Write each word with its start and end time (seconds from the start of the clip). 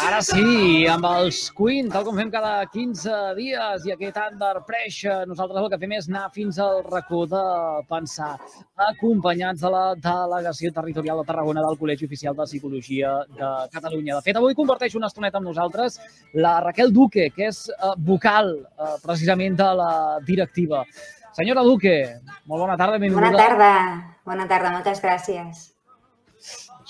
Ara 0.00 0.20
sí, 0.24 0.86
amb 0.88 1.04
els 1.04 1.38
Queen, 1.52 1.90
tal 1.92 2.06
com 2.06 2.16
fem 2.16 2.30
cada 2.32 2.52
15 2.72 3.16
dies 3.36 3.84
i 3.84 3.92
aquest 3.92 4.16
Under 4.22 4.62
Pressure, 4.64 5.26
nosaltres 5.28 5.60
el 5.60 5.68
que 5.72 5.78
fem 5.82 5.92
és 5.98 6.06
anar 6.08 6.22
fins 6.32 6.56
al 6.62 6.80
racó 6.86 7.26
de 7.28 7.42
pensar, 7.90 8.30
acompanyats 8.86 9.60
de 9.60 9.72
la 9.74 9.82
Delegació 10.06 10.72
Territorial 10.76 11.20
de 11.20 11.26
Tarragona 11.28 11.64
del 11.66 11.76
Col·legi 11.80 12.08
Oficial 12.08 12.38
de 12.38 12.46
Psicologia 12.48 13.12
de 13.36 13.50
Catalunya. 13.74 14.16
De 14.16 14.24
fet, 14.24 14.38
avui 14.40 14.56
comparteix 14.56 14.96
una 14.96 15.10
estoneta 15.12 15.40
amb 15.40 15.50
nosaltres 15.50 15.98
la 16.46 16.54
Raquel 16.64 16.94
Duque, 16.96 17.28
que 17.36 17.50
és 17.50 17.66
eh, 17.74 17.92
vocal 18.12 18.54
eh, 18.56 18.94
precisament 19.04 19.58
de 19.60 19.68
la 19.82 19.90
directiva. 20.26 20.86
Senyora 21.36 21.66
Duque, 21.66 21.98
molt 22.46 22.64
bona 22.64 22.80
tarda, 22.80 22.96
benvinguda. 22.96 23.28
Bona 23.28 23.44
tarda, 23.44 23.74
bona 24.32 24.48
tarda, 24.48 24.72
moltes 24.78 25.04
gràcies. 25.04 25.68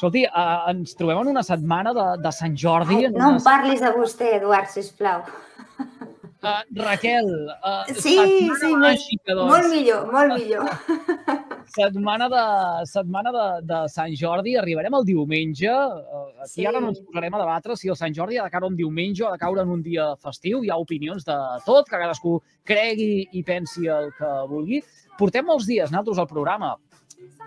Escolti, 0.00 0.22
uh, 0.24 0.70
ens 0.70 0.94
trobem 0.96 1.18
en 1.20 1.28
una 1.28 1.42
setmana 1.44 1.90
de, 1.92 2.04
de 2.24 2.30
Sant 2.32 2.54
Jordi. 2.56 3.02
Ai, 3.04 3.10
no 3.12 3.34
em 3.34 3.42
parlis 3.44 3.82
de 3.84 3.90
vostè, 3.92 4.30
Eduard, 4.38 4.70
sisplau. 4.72 5.26
Uh, 6.40 6.62
Raquel, 6.78 7.28
uh, 7.60 7.82
sí, 7.92 8.14
sí, 8.16 8.70
màgica, 8.80 9.34
doncs. 9.36 9.50
molt 9.50 9.68
millor, 9.68 10.08
molt 10.08 10.32
millor. 10.38 10.72
Setmana 11.76 12.30
de, 12.32 12.46
setmana 12.88 13.34
de, 13.36 13.44
de 13.68 13.82
Sant 13.92 14.16
Jordi, 14.16 14.56
arribarem 14.56 14.96
el 14.96 15.04
diumenge. 15.04 15.68
Uh, 15.68 16.24
aquí 16.46 16.62
sí. 16.62 16.68
ara 16.72 16.80
no 16.80 16.94
ens 16.94 17.04
posarem 17.04 17.36
a 17.36 17.44
debatre 17.44 17.76
si 17.76 17.92
el 17.92 18.00
Sant 18.00 18.16
Jordi 18.16 18.40
ha 18.40 18.48
de 18.48 18.56
caure 18.56 18.72
un 18.72 18.80
diumenge 18.80 19.26
o 19.26 19.28
ha 19.28 19.36
de 19.36 19.44
caure 19.44 19.68
en 19.68 19.76
un 19.76 19.84
dia 19.84 20.14
festiu. 20.24 20.64
Hi 20.64 20.72
ha 20.72 20.80
opinions 20.80 21.28
de 21.28 21.36
tot, 21.68 21.92
que 21.92 22.00
cadascú 22.00 22.38
cregui 22.64 23.26
i 23.36 23.44
pensi 23.44 23.84
el 23.84 24.08
que 24.16 24.32
vulgui. 24.48 24.80
Portem 25.20 25.44
molts 25.44 25.68
dies 25.68 25.92
nosaltres 25.92 26.24
al 26.24 26.32
programa 26.32 26.78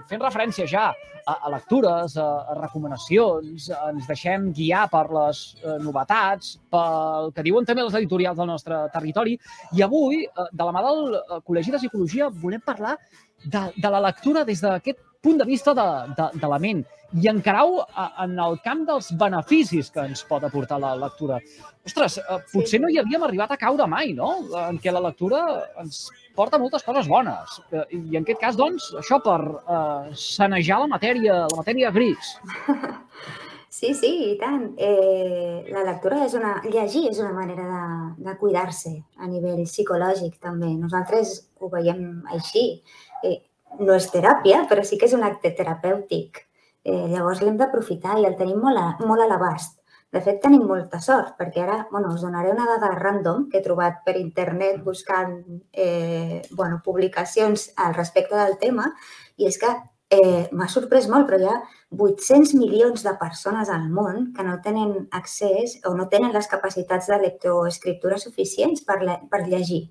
fent 0.10 0.22
referència 0.22 0.68
ja 0.70 0.92
a, 1.26 1.38
a 1.48 1.52
lectures, 1.54 2.18
a, 2.18 2.28
a 2.52 2.58
recomanacions, 2.60 3.70
ens 3.90 4.10
deixem 4.10 4.50
guiar 4.56 4.86
per 4.92 5.06
les 5.14 5.44
eh, 5.62 5.78
novetats, 5.84 6.58
pel 6.74 7.32
que 7.36 7.46
diuen 7.48 7.68
també 7.68 7.86
les 7.86 7.98
editorials 8.02 8.40
del 8.40 8.52
nostre 8.52 8.84
territori. 8.94 9.38
I 9.78 9.86
avui, 9.88 10.26
eh, 10.26 10.50
de 10.52 10.68
la 10.68 10.76
mà 10.76 10.84
del 10.86 11.18
eh, 11.20 11.40
Col·legi 11.48 11.74
de 11.74 11.82
Psicologia, 11.82 12.30
volem 12.44 12.64
parlar 12.66 12.98
de, 13.44 13.66
de 13.78 13.94
la 13.96 14.04
lectura 14.10 14.44
des 14.48 14.62
d'aquest 14.64 15.00
punt 15.24 15.40
de 15.40 15.48
vista 15.48 15.74
de, 15.78 15.88
de, 16.18 16.28
de 16.40 16.52
la 16.52 16.60
ment 16.60 16.84
i 17.22 17.30
encarau 17.30 17.78
en 18.24 18.34
el 18.42 18.58
camp 18.66 18.84
dels 18.88 19.12
beneficis 19.20 19.92
que 19.94 20.02
ens 20.08 20.24
pot 20.30 20.44
aportar 20.44 20.80
la 20.82 20.96
lectura. 20.98 21.38
Ostres, 21.86 22.18
eh, 22.18 22.40
potser 22.54 22.80
no 22.82 22.90
hi 22.90 22.98
havíem 23.02 23.24
arribat 23.28 23.54
a 23.54 23.60
caure 23.62 23.86
mai, 23.90 24.16
no? 24.18 24.32
En 24.64 24.80
què 24.82 24.92
la 24.94 25.04
lectura 25.04 25.44
ens 25.84 26.08
porta 26.36 26.58
moltes 26.58 26.86
coses 26.88 27.08
bones. 27.12 27.60
Eh, 27.72 27.86
I 28.00 28.18
en 28.18 28.26
aquest 28.26 28.42
cas, 28.42 28.58
doncs, 28.58 28.90
això 29.04 29.22
per 29.24 29.40
eh, 29.46 30.14
sanejar 30.18 30.82
la 30.84 30.92
matèria, 30.96 31.42
la 31.46 31.62
matèria 31.62 31.94
gris. 31.94 32.36
Sí, 33.74 33.90
sí, 33.98 34.10
i 34.30 34.34
tant. 34.38 34.68
Eh, 34.78 35.66
la 35.74 35.82
lectura 35.88 36.20
és 36.28 36.36
una... 36.38 36.52
Llegir 36.62 37.08
és 37.10 37.18
una 37.18 37.32
manera 37.34 37.64
de, 37.66 38.28
de 38.28 38.36
cuidar-se 38.38 38.92
a 39.18 39.26
nivell 39.28 39.64
psicològic, 39.66 40.36
també. 40.46 40.70
Nosaltres 40.78 41.32
ho 41.58 41.72
veiem 41.74 42.04
així. 42.36 42.68
Eh, 43.26 43.40
no 43.80 43.96
és 43.96 44.10
teràpia, 44.14 44.66
però 44.70 44.84
sí 44.86 44.98
que 45.00 45.08
és 45.10 45.16
un 45.18 45.24
acte 45.28 45.54
terapèutic. 45.58 46.44
Eh, 46.84 47.08
llavors 47.14 47.42
l'hem 47.42 47.58
d'aprofitar 47.58 48.20
i 48.20 48.28
el 48.28 48.36
tenim 48.40 48.60
molt 48.60 48.80
a, 48.80 48.90
molt 49.08 49.24
a 49.24 49.30
l'abast. 49.30 49.80
De 50.14 50.22
fet, 50.22 50.38
tenim 50.44 50.68
molta 50.70 51.00
sort, 51.02 51.32
perquè 51.40 51.64
ara 51.64 51.78
bueno, 51.90 52.12
us 52.14 52.22
donaré 52.22 52.52
una 52.54 52.68
dada 52.70 52.92
random 53.00 53.48
que 53.50 53.58
he 53.58 53.66
trobat 53.66 54.04
per 54.06 54.14
internet 54.20 54.84
buscant 54.86 55.40
eh, 55.72 56.44
bueno, 56.52 56.82
publicacions 56.86 57.72
al 57.82 57.96
respecte 57.98 58.38
del 58.38 58.60
tema, 58.62 58.92
i 59.42 59.50
és 59.50 59.58
que 59.58 59.72
eh, 60.14 60.50
m'ha 60.52 60.68
sorprès 60.70 61.08
molt, 61.10 61.26
però 61.30 61.40
hi 61.42 61.50
ha 61.50 61.58
800 61.98 62.54
milions 62.60 63.08
de 63.08 63.16
persones 63.18 63.72
al 63.74 63.90
món 63.90 64.30
que 64.38 64.46
no 64.46 64.60
tenen 64.62 64.94
accés 65.18 65.80
o 65.90 65.96
no 65.98 66.06
tenen 66.14 66.34
les 66.38 66.50
capacitats 66.52 67.10
de 67.10 67.20
lectoescriptura 67.24 68.22
suficients 68.22 68.86
per, 68.86 69.02
le 69.02 69.18
per 69.32 69.44
llegir. 69.48 69.88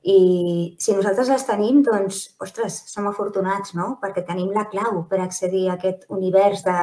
I 0.00 0.76
si 0.80 0.94
nosaltres 0.96 1.28
les 1.28 1.44
tenim, 1.44 1.82
doncs, 1.84 2.22
ostres, 2.40 2.78
som 2.88 3.08
afortunats, 3.10 3.74
no? 3.76 3.98
Perquè 4.00 4.24
tenim 4.24 4.52
la 4.56 4.64
clau 4.72 5.02
per 5.10 5.20
accedir 5.20 5.68
a 5.68 5.76
aquest 5.76 6.06
univers 6.08 6.64
de, 6.64 6.76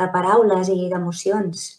de 0.00 0.08
paraules 0.12 0.68
i 0.72 0.90
d'emocions 0.92 1.70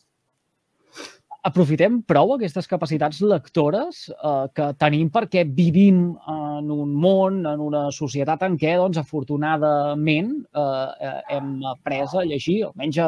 aprofitem 1.47 1.97
prou 2.05 2.35
aquestes 2.35 2.67
capacitats 2.69 3.22
lectores 3.25 4.03
eh, 4.11 4.47
que 4.55 4.67
tenim 4.81 5.09
perquè 5.13 5.44
vivim 5.57 6.03
en 6.29 6.69
un 6.73 6.94
món, 6.94 7.41
en 7.50 7.63
una 7.66 7.88
societat 7.95 8.45
en 8.45 8.57
què, 8.61 8.75
doncs, 8.78 9.00
afortunadament, 9.01 10.35
eh, 10.53 10.89
eh 11.09 11.38
hem 11.38 11.53
après 11.72 12.05
a 12.05 12.25
llegir, 12.29 12.61
almenys 12.67 13.00
a 13.01 13.07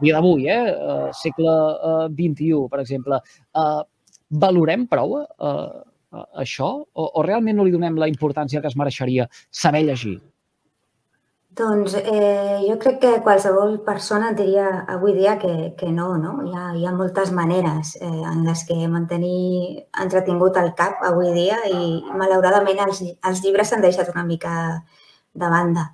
dia 0.00 0.16
d'avui, 0.16 0.48
eh, 0.48 0.60
eh, 0.72 1.10
segle 1.20 1.56
eh, 1.74 2.06
XXI, 2.16 2.68
per 2.70 2.80
exemple. 2.80 3.20
Eh, 3.54 3.82
valorem 4.44 4.88
prou 4.88 5.18
eh, 5.20 5.82
això 6.44 6.70
o, 6.84 7.08
o 7.08 7.26
realment 7.26 7.58
no 7.58 7.66
li 7.66 7.74
donem 7.74 7.98
la 8.00 8.10
importància 8.10 8.60
que 8.60 8.70
es 8.70 8.78
mereixeria 8.78 9.28
saber 9.50 9.84
llegir? 9.88 10.20
Doncs 11.54 11.92
eh, 11.94 12.64
jo 12.66 12.74
crec 12.82 12.96
que 13.02 13.10
qualsevol 13.22 13.76
persona 13.86 14.32
diria 14.34 14.66
avui 14.90 15.12
dia 15.14 15.36
que, 15.38 15.74
que 15.78 15.90
no, 15.94 16.08
no? 16.18 16.32
Hi 16.42 16.54
ha, 16.54 16.64
hi 16.74 16.86
ha 16.86 16.94
moltes 16.96 17.30
maneres 17.30 17.94
eh, 18.00 18.08
en 18.30 18.42
les 18.48 18.64
que 18.66 18.78
mantenir 18.90 19.84
entretingut 20.02 20.58
el 20.58 20.72
cap 20.80 21.04
avui 21.06 21.30
dia 21.36 21.60
i 21.70 22.00
malauradament 22.18 22.82
els, 22.88 23.04
els 23.06 23.44
llibres 23.44 23.70
s'han 23.70 23.86
deixat 23.86 24.10
una 24.10 24.26
mica 24.26 24.54
de 25.34 25.52
banda. 25.52 25.92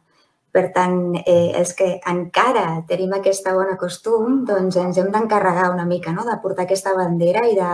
Per 0.50 0.65
tant, 0.75 1.15
eh, 1.21 1.53
els 1.55 1.72
que 1.78 1.93
encara 2.11 2.81
tenim 2.88 3.12
aquesta 3.15 3.53
bona 3.55 3.77
costum, 3.78 4.41
doncs 4.49 4.78
ens 4.83 4.99
hem 4.99 5.11
d'encarregar 5.15 5.69
una 5.71 5.87
mica 5.87 6.11
no? 6.12 6.25
de 6.27 6.34
portar 6.43 6.65
aquesta 6.66 6.94
bandera 6.97 7.44
i 7.47 7.55
de, 7.55 7.71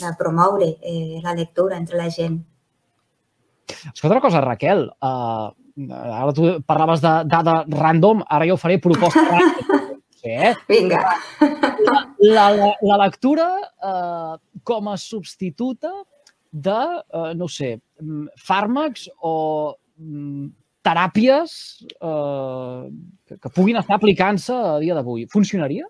de 0.00 0.12
promoure 0.16 0.70
eh, 0.80 1.20
la 1.24 1.36
lectura 1.36 1.76
entre 1.76 2.00
la 2.00 2.08
gent. 2.08 2.38
Escolta 3.92 4.14
una 4.14 4.24
cosa, 4.24 4.40
Raquel, 4.40 4.86
uh, 5.02 5.50
ara 5.92 6.32
tu 6.32 6.48
parlaves 6.64 7.02
de 7.04 7.12
dada 7.28 7.58
random, 7.68 8.24
ara 8.28 8.48
jo 8.48 8.56
faré 8.56 8.78
proposta 8.80 9.24
random. 9.32 10.00
Sí, 10.16 10.32
eh? 10.32 10.54
Vinga. 10.68 11.02
La, 12.18 12.48
la, 12.50 12.70
la 12.82 12.96
lectura 13.04 13.46
eh, 13.62 14.36
com 14.64 14.88
a 14.88 14.96
substituta 14.98 15.92
de, 16.50 16.78
eh, 17.12 17.34
no 17.36 17.48
sé, 17.52 17.76
mm, 18.00 18.32
fàrmacs 18.40 19.10
o 19.20 19.76
mm, 20.00 20.46
teràpies 20.86 21.58
eh, 21.98 22.80
que, 23.34 23.52
puguin 23.52 23.82
estar 23.82 23.98
aplicant-se 23.98 24.54
a 24.54 24.78
dia 24.82 24.96
d'avui. 24.96 25.26
Funcionaria? 25.32 25.88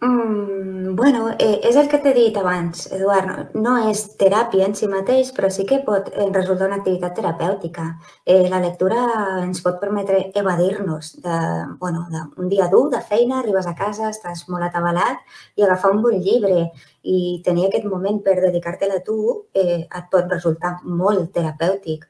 Mm, 0.00 0.94
bueno, 0.94 1.30
eh, 1.38 1.60
és 1.64 1.76
el 1.80 1.88
que 1.88 1.96
t'he 2.04 2.12
dit 2.12 2.36
abans, 2.36 2.82
Eduard. 2.92 3.54
No, 3.56 3.78
és 3.88 4.02
teràpia 4.20 4.66
en 4.68 4.74
si 4.76 4.86
mateix, 4.92 5.30
però 5.32 5.48
sí 5.50 5.64
que 5.64 5.78
pot 5.86 6.10
eh, 6.12 6.26
resultar 6.34 6.68
una 6.68 6.76
activitat 6.82 7.14
terapèutica. 7.16 7.86
Eh, 8.26 8.44
la 8.52 8.60
lectura 8.60 8.98
ens 9.40 9.62
pot 9.64 9.80
permetre 9.80 10.20
evadir-nos 10.36 11.14
de, 11.24 11.38
bueno, 11.80 12.04
d'un 12.12 12.52
dia 12.52 12.68
dur 12.68 12.90
de 12.92 13.00
feina, 13.00 13.40
arribes 13.40 13.66
a 13.66 13.74
casa, 13.74 14.12
estàs 14.12 14.44
molt 14.52 14.68
atabalat 14.68 15.24
i 15.56 15.64
agafar 15.64 15.94
un 15.96 16.04
bon 16.04 16.20
llibre 16.20 16.68
i 17.02 17.40
tenir 17.44 17.66
aquest 17.66 17.88
moment 17.88 18.20
per 18.20 18.36
dedicar-te-la 18.44 19.00
a 19.00 19.04
tu 19.06 19.18
eh, 19.54 19.86
et 19.88 20.10
pot 20.12 20.28
resultar 20.28 20.76
molt 20.84 21.32
terapèutic 21.32 22.04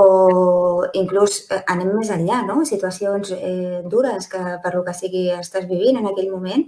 o 0.00 0.86
inclús 0.96 1.44
eh, 1.50 1.60
anem 1.72 1.92
més 1.98 2.10
enllà, 2.14 2.40
no? 2.48 2.64
situacions 2.68 3.32
eh, 3.36 3.80
dures 3.92 4.26
que 4.30 4.40
per 4.62 4.74
lo 4.76 4.82
que 4.86 4.96
sigui 4.96 5.28
estàs 5.36 5.68
vivint 5.68 6.00
en 6.00 6.10
aquell 6.10 6.30
moment 6.32 6.64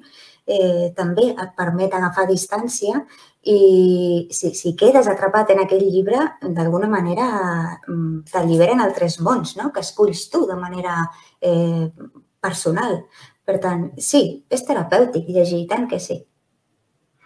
eh, 0.46 0.92
també 0.96 1.30
et 1.32 1.52
permet 1.58 1.94
agafar 1.94 2.26
distància 2.28 3.02
i 3.42 4.28
si, 4.30 4.52
si 4.54 4.74
quedes 4.78 5.08
atrapat 5.10 5.50
en 5.54 5.64
aquell 5.64 5.82
llibre, 5.82 6.20
d'alguna 6.42 6.90
manera 6.90 7.28
mm, 7.88 8.24
t'alliberen 8.30 8.82
altres 8.84 9.18
mons, 9.20 9.56
no? 9.58 9.72
que 9.74 9.82
esculls 9.82 10.28
tu 10.30 10.44
de 10.46 10.58
manera 10.58 11.00
eh, 11.40 11.88
personal. 12.42 13.00
Per 13.42 13.58
tant, 13.62 13.88
sí, 13.98 14.44
és 14.50 14.62
terapèutic 14.66 15.26
llegir, 15.34 15.64
tant 15.70 15.88
que 15.90 15.98
sí. 15.98 16.20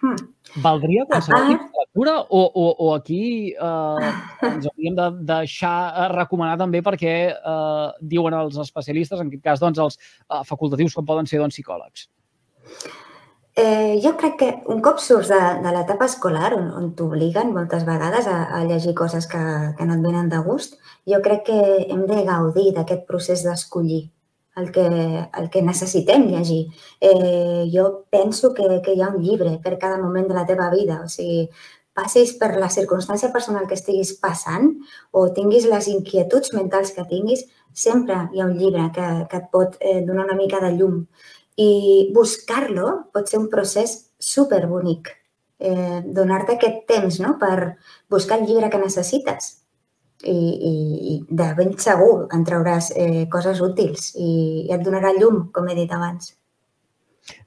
Hmm. 0.00 0.16
Valdria 0.64 1.04
qualsevol 1.08 1.46
tipus 1.50 1.65
lectura 1.96 2.20
o, 2.28 2.52
o, 2.54 2.76
o 2.86 2.94
aquí 2.94 3.52
eh, 3.52 4.12
ens 4.42 4.66
hauríem 4.66 4.94
de 4.94 5.10
deixar 5.24 5.94
eh, 5.96 6.08
recomanar 6.12 6.58
també 6.58 6.82
perquè 6.82 7.32
eh, 7.32 7.88
diuen 8.00 8.34
els 8.34 8.56
especialistes, 8.58 9.20
en 9.20 9.28
aquest 9.28 9.42
cas 9.42 9.60
doncs, 9.60 9.78
els 9.78 9.96
eh, 9.96 10.44
facultatius 10.44 10.94
com 10.94 11.06
poden 11.06 11.26
ser 11.26 11.40
doncs, 11.40 11.56
psicòlegs? 11.56 12.08
Eh, 13.56 13.98
jo 14.04 14.12
crec 14.20 14.36
que 14.36 14.50
un 14.68 14.82
cop 14.84 14.98
surts 15.00 15.30
de, 15.32 15.40
de 15.64 15.70
l'etapa 15.72 16.04
escolar, 16.04 16.52
on, 16.58 16.68
on 16.76 16.90
t'obliguen 16.92 17.54
moltes 17.54 17.86
vegades 17.88 18.26
a, 18.28 18.42
a 18.58 18.64
llegir 18.68 18.92
coses 18.94 19.26
que, 19.26 19.40
que 19.78 19.86
no 19.86 19.96
et 19.96 20.04
venen 20.04 20.28
de 20.28 20.42
gust, 20.44 20.76
jo 21.08 21.22
crec 21.24 21.46
que 21.48 21.62
hem 21.86 22.04
de 22.04 22.20
gaudir 22.26 22.74
d'aquest 22.76 23.06
procés 23.08 23.46
d'escollir 23.46 24.10
el 24.56 24.70
que, 24.72 24.84
el 25.38 25.48
que 25.52 25.62
necessitem 25.62 26.28
llegir. 26.28 26.66
Eh, 27.00 27.68
jo 27.72 28.06
penso 28.10 28.52
que, 28.56 28.80
que 28.84 28.94
hi 28.96 29.02
ha 29.04 29.10
un 29.12 29.20
llibre 29.22 29.58
per 29.64 29.76
cada 29.78 30.00
moment 30.00 30.28
de 30.28 30.36
la 30.36 30.46
teva 30.48 30.70
vida. 30.72 31.02
O 31.04 31.08
sigui, 31.12 31.44
passis 31.96 32.34
per 32.38 32.52
la 32.60 32.68
circumstància 32.72 33.32
personal 33.34 33.66
que 33.66 33.76
estiguis 33.78 34.12
passant 34.22 34.68
o 35.12 35.26
tinguis 35.36 35.66
les 35.70 35.88
inquietuds 35.92 36.52
mentals 36.56 36.92
que 36.96 37.06
tinguis, 37.10 37.46
sempre 37.72 38.18
hi 38.32 38.40
ha 38.40 38.48
un 38.48 38.56
llibre 38.60 38.90
que, 38.94 39.08
que 39.30 39.42
et 39.42 39.50
pot 39.52 39.76
eh, 39.80 40.00
donar 40.06 40.28
una 40.28 40.38
mica 40.38 40.60
de 40.62 40.72
llum. 40.76 41.04
I 41.56 42.12
buscar-lo 42.14 42.88
pot 43.12 43.28
ser 43.32 43.40
un 43.40 43.48
procés 43.52 43.96
super 44.18 44.66
bonic. 44.68 45.12
Eh, 45.58 46.02
Donar-te 46.04 46.56
aquest 46.56 46.82
temps 46.88 47.20
no? 47.24 47.36
per 47.40 47.76
buscar 48.12 48.40
el 48.40 48.48
llibre 48.48 48.68
que 48.68 48.80
necessites 48.80 49.54
i, 50.22 50.36
i, 50.36 50.72
i 51.12 51.14
de 51.28 51.46
ben 51.56 51.72
segur 51.80 52.26
en 52.32 52.44
trauràs 52.44 52.90
eh, 52.96 53.24
coses 53.32 53.62
útils 53.64 54.10
i, 54.16 54.32
i 54.66 54.74
et 54.76 54.84
donarà 54.84 55.14
llum, 55.16 55.46
com 55.52 55.68
he 55.68 55.76
dit 55.78 55.92
abans. 55.92 56.34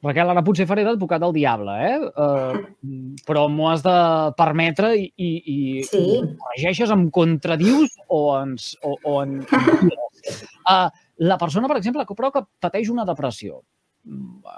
Raquel, 0.03 0.31
ara 0.31 0.43
potser 0.43 0.67
faré 0.67 0.83
d'advocat 0.83 1.21
del 1.23 1.33
diable, 1.35 1.75
eh? 1.87 1.95
Uh, 2.19 3.19
però 3.27 3.45
m'ho 3.51 3.69
has 3.71 3.83
de 3.85 3.95
permetre 4.39 4.91
i, 4.99 5.07
i, 5.15 5.29
i 5.39 5.57
sí. 5.87 6.03
corregeixes, 6.39 6.91
em 6.95 7.07
contradius 7.15 7.95
o 8.07 8.21
ens... 8.39 8.73
O, 8.83 8.95
o 9.07 9.17
en... 9.23 9.39
uh, 9.43 10.87
la 11.31 11.39
persona, 11.39 11.71
per 11.71 11.79
exemple, 11.79 12.05
que, 12.07 12.15
però 12.15 12.31
que 12.35 12.45
pateix 12.63 12.91
una 12.91 13.07
depressió. 13.07 13.61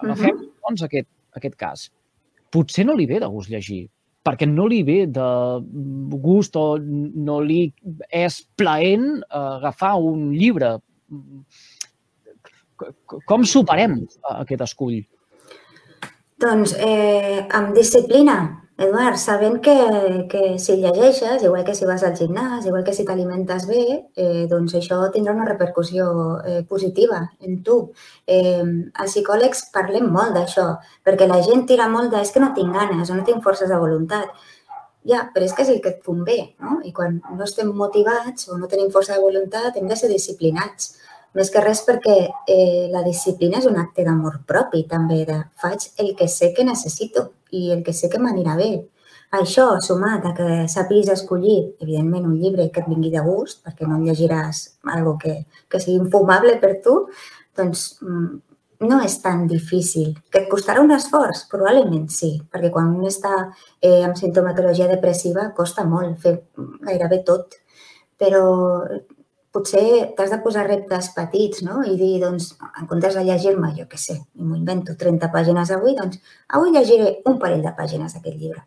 Agafem, 0.02 0.36
uh 0.36 0.42
-huh. 0.42 0.52
doncs, 0.68 0.86
aquest, 0.90 1.10
aquest 1.38 1.58
cas. 1.58 1.90
Potser 2.52 2.86
no 2.86 2.98
li 2.98 3.08
ve 3.10 3.20
de 3.20 3.30
gust 3.30 3.50
llegir, 3.50 3.88
perquè 4.26 4.48
no 4.50 4.68
li 4.68 4.84
ve 4.84 5.06
de 5.08 5.28
gust 6.22 6.56
o 6.56 6.78
no 6.78 7.40
li 7.42 7.74
és 8.10 8.42
plaent 8.56 9.24
agafar 9.30 9.96
un 9.98 10.32
llibre 10.34 10.78
com 13.26 13.46
superem 13.48 14.00
aquest 14.38 14.66
escull? 14.68 15.02
Doncs 16.42 16.74
eh, 16.82 17.46
amb 17.54 17.76
disciplina, 17.78 18.40
Eduard, 18.82 19.18
sabent 19.22 19.60
que, 19.62 19.74
que 20.30 20.58
si 20.58 20.78
llegeixes, 20.82 21.44
igual 21.44 21.64
que 21.64 21.76
si 21.78 21.86
vas 21.86 22.02
al 22.08 22.16
gimnàs, 22.18 22.66
igual 22.66 22.86
que 22.88 22.96
si 22.98 23.04
t'alimentes 23.06 23.68
bé, 23.70 23.84
eh, 24.18 24.48
doncs 24.50 24.74
això 24.80 24.98
tindrà 25.14 25.36
una 25.36 25.46
repercussió 25.46 26.08
eh, 26.40 26.64
positiva 26.70 27.20
en 27.46 27.60
tu. 27.68 27.78
Eh, 28.26 28.64
els 28.64 29.14
psicòlegs 29.14 29.68
parlem 29.76 30.08
molt 30.10 30.34
d'això, 30.34 30.66
perquè 31.06 31.28
la 31.30 31.44
gent 31.46 31.68
tira 31.70 31.86
molt 31.94 32.10
de 32.16 32.24
és 32.26 32.34
que 32.34 32.42
no 32.42 32.56
tinc 32.58 32.74
ganes 32.74 33.12
o 33.12 33.20
no 33.20 33.28
tinc 33.28 33.46
forces 33.46 33.70
de 33.70 33.78
voluntat. 33.78 34.34
Ja, 35.06 35.28
però 35.34 35.46
és 35.46 35.54
que 35.54 35.62
és 35.62 35.70
el 35.76 35.82
que 35.82 35.94
et 35.94 36.02
convé, 36.06 36.40
no? 36.62 36.80
I 36.86 36.90
quan 36.94 37.22
no 37.36 37.46
estem 37.46 37.70
motivats 37.78 38.50
o 38.50 38.58
no 38.58 38.70
tenim 38.72 38.90
força 38.94 39.14
de 39.14 39.22
voluntat, 39.22 39.78
hem 39.78 39.86
de 39.90 40.00
ser 40.00 40.10
disciplinats. 40.10 40.96
Més 41.38 41.52
que 41.52 41.62
res 41.64 41.82
perquè 41.88 42.16
eh, 42.28 42.88
la 42.92 43.04
disciplina 43.06 43.62
és 43.62 43.68
un 43.70 43.78
acte 43.80 44.04
d'amor 44.04 44.42
propi, 44.48 44.84
també, 44.90 45.22
de 45.28 45.38
faig 45.62 45.88
el 46.04 46.12
que 46.20 46.28
sé 46.28 46.52
que 46.56 46.66
necessito 46.68 47.30
i 47.56 47.70
el 47.76 47.86
que 47.86 47.94
sé 47.96 48.10
que 48.12 48.20
m'anirà 48.20 48.58
bé. 48.60 48.72
Això, 49.40 49.66
sumat 49.80 50.26
a 50.28 50.34
que 50.36 50.48
sàpiguis 50.68 51.08
escollir, 51.14 51.60
evidentment, 51.80 52.26
un 52.28 52.36
llibre 52.36 52.68
que 52.74 52.82
et 52.84 52.90
vingui 52.92 53.14
de 53.14 53.22
gust, 53.24 53.62
perquè 53.64 53.88
no 53.88 54.02
llegiràs 54.04 54.66
algo 54.92 55.16
que, 55.22 55.38
que 55.72 55.80
sigui 55.80 56.02
infumable 56.02 56.58
per 56.60 56.74
tu, 56.84 56.98
doncs 57.56 57.86
mm, 58.04 58.42
no 58.92 58.98
és 59.06 59.16
tan 59.24 59.46
difícil. 59.48 60.12
Que 60.34 60.44
et 60.44 60.52
costarà 60.52 60.84
un 60.84 60.92
esforç? 60.92 61.46
Probablement 61.52 62.10
sí, 62.12 62.34
perquè 62.52 62.74
quan 62.76 62.92
un 62.98 63.08
està 63.08 63.32
eh, 63.80 64.02
amb 64.04 64.20
sintomatologia 64.20 64.90
depressiva 64.92 65.48
costa 65.56 65.88
molt 65.88 66.20
fer 66.20 66.36
gairebé 66.84 67.22
tot. 67.28 67.56
Però 68.20 68.44
potser 69.52 70.14
t'has 70.16 70.32
de 70.32 70.40
posar 70.44 70.64
reptes 70.68 71.12
petits 71.16 71.64
no? 71.68 71.82
i 71.84 71.98
dir, 72.00 72.14
doncs, 72.24 72.54
en 72.80 72.88
comptes 72.88 73.18
de 73.18 73.26
llegir-me, 73.28 73.74
jo 73.78 73.88
què 73.92 74.00
sé, 74.00 74.16
i 74.16 74.46
m'ho 74.46 74.56
invento 74.60 74.96
30 75.00 75.32
pàgines 75.34 75.74
avui, 75.76 75.96
doncs 75.98 76.22
avui 76.56 76.72
llegiré 76.76 77.18
un 77.30 77.38
parell 77.42 77.64
de 77.66 77.74
pàgines 77.78 78.16
d'aquest 78.16 78.38
llibre. 78.40 78.64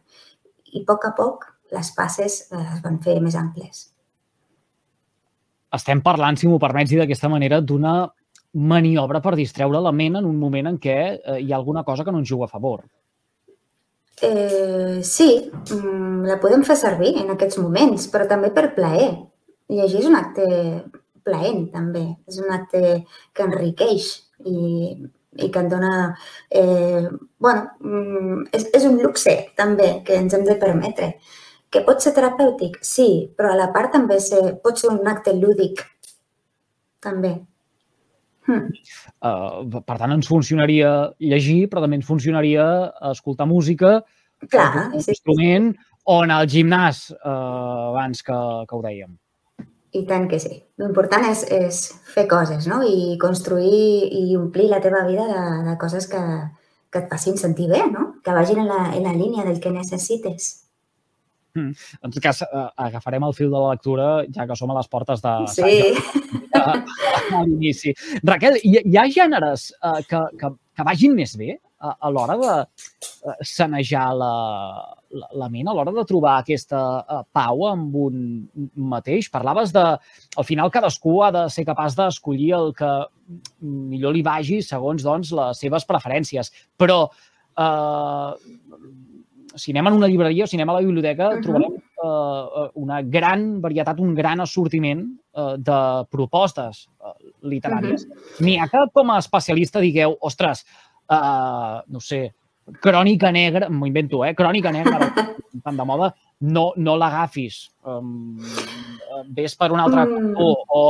I 0.74 0.82
a 0.82 0.86
poc 0.88 1.08
a 1.08 1.14
poc 1.16 1.48
les 1.74 1.90
passes 1.96 2.40
eh, 2.50 2.64
es 2.76 2.82
van 2.84 3.00
fer 3.04 3.16
més 3.24 3.36
amples. 3.40 3.88
Estem 5.74 6.04
parlant, 6.04 6.36
si 6.38 6.46
m'ho 6.46 6.60
permets 6.62 6.92
dir 6.92 7.00
d'aquesta 7.00 7.30
manera, 7.32 7.58
d'una 7.60 7.96
maniobra 8.54 9.20
per 9.20 9.34
distreure 9.34 9.80
la 9.82 9.92
ment 9.92 10.20
en 10.20 10.28
un 10.28 10.36
moment 10.38 10.68
en 10.70 10.76
què 10.78 10.98
eh, 11.16 11.40
hi 11.40 11.50
ha 11.50 11.56
alguna 11.58 11.82
cosa 11.82 12.04
que 12.04 12.12
no 12.14 12.20
ens 12.22 12.30
juga 12.30 12.46
a 12.46 12.52
favor. 12.52 12.84
Eh, 14.22 15.00
sí, 15.02 15.50
mm, 15.50 16.26
la 16.28 16.38
podem 16.40 16.62
fer 16.62 16.76
servir 16.78 17.16
en 17.20 17.32
aquests 17.34 17.58
moments, 17.58 18.06
però 18.12 18.28
també 18.30 18.52
per 18.54 18.70
plaer. 18.76 19.10
Llegir 19.74 20.00
és 20.02 20.08
un 20.10 20.16
acte 20.18 20.46
plaent, 21.24 21.68
també. 21.72 22.04
És 22.30 22.40
un 22.42 22.52
acte 22.54 22.82
que 23.34 23.46
enriqueix 23.46 24.10
i, 24.44 24.58
i 25.40 25.48
que 25.48 25.64
et 25.64 25.70
dona... 25.72 25.94
Eh, 26.50 27.06
bueno, 27.40 27.64
mm, 27.80 28.44
és, 28.54 28.68
és 28.80 28.86
un 28.88 29.00
luxe, 29.02 29.36
també, 29.58 29.96
que 30.06 30.18
ens 30.20 30.36
hem 30.36 30.44
de 30.46 30.58
permetre. 30.60 31.14
Que 31.72 31.82
pot 31.86 32.02
ser 32.02 32.14
terapèutic? 32.14 32.78
Sí, 32.86 33.08
però 33.34 33.54
a 33.54 33.58
la 33.58 33.72
part 33.74 33.94
també 33.96 34.20
ser, 34.22 34.44
pot 34.62 34.78
ser 34.78 34.92
un 34.92 35.10
acte 35.10 35.34
lúdic, 35.34 35.82
també. 37.02 37.34
Hmm. 38.44 38.68
Uh, 39.24 39.80
per 39.80 39.96
tant, 39.96 40.12
ens 40.12 40.28
funcionaria 40.28 40.92
llegir, 41.18 41.64
però 41.72 41.82
també 41.84 41.98
ens 41.98 42.08
funcionaria 42.08 42.66
escoltar 43.10 43.48
música, 43.48 43.96
Clar, 44.52 44.90
un 44.92 45.00
sí, 45.00 45.14
instrument, 45.14 45.70
sí. 45.72 45.92
o 46.12 46.20
anar 46.22 46.42
al 46.42 46.50
gimnàs, 46.52 47.06
uh, 47.16 47.92
abans 47.94 48.20
que, 48.26 48.40
que 48.68 48.76
ho 48.76 48.82
dèiem. 48.84 49.14
I 49.94 50.02
tant 50.08 50.26
que 50.26 50.40
sí. 50.42 50.56
L'important 50.82 51.22
és, 51.28 51.44
és 51.54 51.76
fer 52.10 52.26
coses, 52.30 52.66
no? 52.66 52.80
I 52.82 53.14
construir 53.22 54.10
i 54.10 54.34
omplir 54.34 54.66
la 54.72 54.80
teva 54.82 55.04
vida 55.06 55.26
de, 55.28 55.44
de 55.68 55.76
coses 55.78 56.08
que, 56.10 56.22
que 56.90 57.04
et 57.04 57.12
facin 57.12 57.38
sentir 57.38 57.68
bé, 57.70 57.84
no? 57.92 58.16
Que 58.24 58.34
vagin 58.34 58.64
en 58.64 58.70
la, 58.72 58.80
en 58.96 59.06
la 59.06 59.14
línia 59.14 59.46
del 59.46 59.60
que 59.62 59.70
necessites. 59.70 60.48
Mm. 61.54 61.70
En 62.02 62.10
tot 62.10 62.22
cas, 62.24 62.42
eh, 62.42 62.64
agafarem 62.88 63.22
el 63.28 63.36
fil 63.38 63.52
de 63.52 63.60
la 63.60 63.76
lectura, 63.76 64.08
ja 64.34 64.48
que 64.50 64.56
som 64.58 64.74
a 64.74 64.78
les 64.80 64.90
portes 64.90 65.22
de... 65.22 65.34
Sí. 65.54 65.78
A, 66.58 66.74
a 67.38 67.44
l'inici. 67.46 67.94
Raquel, 68.26 68.58
hi, 68.66 68.80
hi 68.82 68.98
ha 68.98 69.06
gèneres 69.14 69.68
eh, 69.78 70.00
que, 70.10 70.24
que, 70.40 70.50
que 70.74 70.86
vagin 70.90 71.14
més 71.14 71.36
bé 71.38 71.52
a, 71.54 71.94
a 71.94 72.10
l'hora 72.10 72.36
de 72.42 72.52
eh, 72.58 73.38
sanejar 73.46 74.08
la, 74.18 74.34
la, 75.14 75.48
ment, 75.52 75.68
a 75.68 75.74
l'hora 75.76 75.92
de 75.94 76.04
trobar 76.08 76.38
aquesta 76.38 76.80
uh, 77.00 77.22
pau 77.32 77.64
amb 77.68 77.94
un 78.06 78.18
mateix? 78.94 79.30
Parlaves 79.32 79.72
de, 79.74 79.84
al 80.36 80.48
final, 80.48 80.72
cadascú 80.74 81.20
ha 81.24 81.30
de 81.34 81.46
ser 81.54 81.66
capaç 81.68 81.96
d'escollir 81.98 82.52
el 82.58 82.74
que 82.76 82.90
millor 83.62 84.14
li 84.16 84.24
vagi 84.26 84.60
segons 84.64 85.06
doncs, 85.06 85.32
les 85.36 85.64
seves 85.64 85.86
preferències. 85.88 86.52
Però 86.80 87.00
uh, 87.06 88.34
si 89.54 89.74
anem 89.74 89.88
a 89.88 89.96
una 89.96 90.10
llibreria 90.10 90.44
o 90.44 90.50
si 90.50 90.58
anem 90.58 90.72
a 90.72 90.78
la 90.78 90.84
biblioteca, 90.84 91.28
uh 91.28 91.34
-huh. 91.34 91.42
trobarem 91.42 91.74
uh, 92.02 92.70
una 92.74 93.02
gran 93.02 93.60
varietat, 93.60 94.00
un 94.00 94.14
gran 94.14 94.40
assortiment 94.40 95.04
uh, 95.34 95.56
de 95.56 96.06
propostes 96.10 96.88
uh, 97.00 97.14
literàries. 97.42 98.04
Uh 98.04 98.10
-huh. 98.10 98.44
N'hi 98.44 98.58
ha 98.58 98.68
que, 98.68 98.78
com 98.92 99.10
a 99.10 99.18
especialista, 99.18 99.80
digueu, 99.80 100.16
ostres, 100.20 100.64
uh, 101.10 101.82
no 101.86 102.00
sé, 102.00 102.34
crònica 102.80 103.30
negra, 103.32 103.68
m'ho 103.68 103.88
invento, 103.88 104.24
eh? 104.24 104.34
Crònica 104.36 104.72
negra, 104.72 105.10
tan 105.62 105.76
de 105.80 105.86
moda, 105.86 106.12
no, 106.40 106.70
no 106.76 106.96
l'agafis. 106.96 107.68
Um, 107.84 108.40
ves 109.36 109.54
per 109.56 109.70
un 109.72 109.82
altre 109.82 110.06
mm. 110.08 110.32
o, 110.40 110.48
o, 110.68 110.84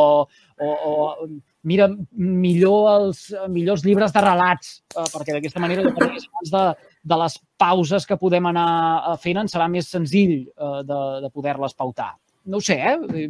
o, 0.60 0.68
o 0.68 1.28
mira 1.64 1.88
millor 2.16 2.90
els 2.94 3.24
millors 3.52 3.84
llibres 3.84 4.14
de 4.14 4.22
relats, 4.24 4.76
uh, 4.96 5.06
perquè 5.12 5.36
d'aquesta 5.36 5.62
manera, 5.62 5.86
abans 5.90 6.52
de, 6.52 6.64
de 7.04 7.20
les 7.24 7.38
pauses 7.60 8.06
que 8.06 8.18
podem 8.20 8.46
anar 8.50 8.68
eh, 9.12 9.16
fent, 9.22 9.42
ens 9.42 9.54
serà 9.56 9.68
més 9.70 9.88
senzill 9.90 10.44
uh, 10.44 10.82
de, 10.86 11.00
de 11.24 11.32
poder-les 11.32 11.76
pautar. 11.76 12.14
No 12.44 12.60
ho 12.60 12.64
sé, 12.64 12.76
eh? 12.76 13.28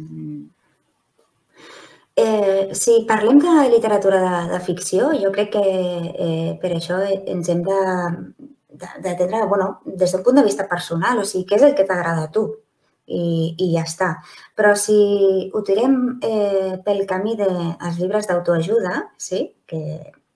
Eh, 2.15 2.69
si 2.73 3.01
parlem 3.07 3.39
de 3.43 3.53
literatura 3.69 4.19
de, 4.23 4.35
de 4.53 4.59
ficció, 4.63 5.09
jo 5.19 5.31
crec 5.35 5.51
que 5.57 5.63
eh, 5.63 6.51
per 6.61 6.71
això 6.75 7.01
ens 7.11 7.49
hem 7.51 7.63
de 7.65 7.79
d'atendre, 8.75 9.45
bueno, 9.47 9.79
des 9.85 10.11
d'un 10.11 10.23
punt 10.23 10.35
de 10.35 10.43
vista 10.43 10.67
personal, 10.67 11.19
o 11.19 11.25
sigui, 11.27 11.45
què 11.47 11.55
és 11.55 11.63
el 11.63 11.75
que 11.75 11.85
t'agrada 11.87 12.25
a 12.27 12.31
tu 12.31 12.43
i, 13.07 13.55
i 13.55 13.69
ja 13.75 13.85
està. 13.87 14.09
Però 14.55 14.73
si 14.79 14.97
ho 15.53 15.61
tirem 15.67 15.95
eh, 16.23 16.75
pel 16.85 17.05
camí 17.07 17.35
dels 17.39 17.99
llibres 17.99 18.27
d'autoajuda, 18.27 18.97
sí, 19.17 19.45
que 19.67 19.81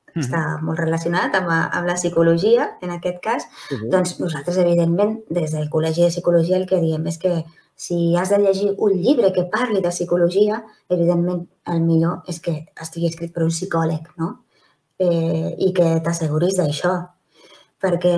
-hmm. 0.09 0.25
està 0.25 0.59
molt 0.61 0.79
relacionat 0.79 1.35
amb, 1.35 1.49
amb 1.49 1.87
la 1.87 1.95
psicologia, 1.95 2.77
en 2.81 2.91
aquest 2.91 3.19
cas, 3.21 3.43
uh 3.71 3.77
-huh. 3.77 3.89
doncs 3.89 4.19
nosaltres, 4.19 4.57
evidentment, 4.57 5.19
des 5.29 5.51
del 5.51 5.69
Col·legi 5.69 6.01
de 6.03 6.13
Psicologia 6.13 6.57
el 6.57 6.67
que 6.67 6.79
diem 6.79 7.07
és 7.07 7.17
que 7.17 7.45
si 7.79 8.17
has 8.17 8.29
de 8.29 8.39
llegir 8.39 8.73
un 8.77 8.91
llibre 8.91 9.31
que 9.31 9.45
parli 9.45 9.79
de 9.79 9.87
psicologia, 9.87 10.65
evidentment 10.89 11.45
el 11.63 11.79
millor 11.79 12.25
és 12.27 12.41
que 12.43 12.65
estigui 12.75 13.07
escrit 13.07 13.31
per 13.31 13.45
un 13.45 13.53
psicòleg, 13.55 14.09
no? 14.19 14.43
Eh, 14.99 15.55
I 15.63 15.69
que 15.71 16.01
t'asseguris 16.03 16.57
d'això. 16.59 16.91
Perquè 17.79 18.17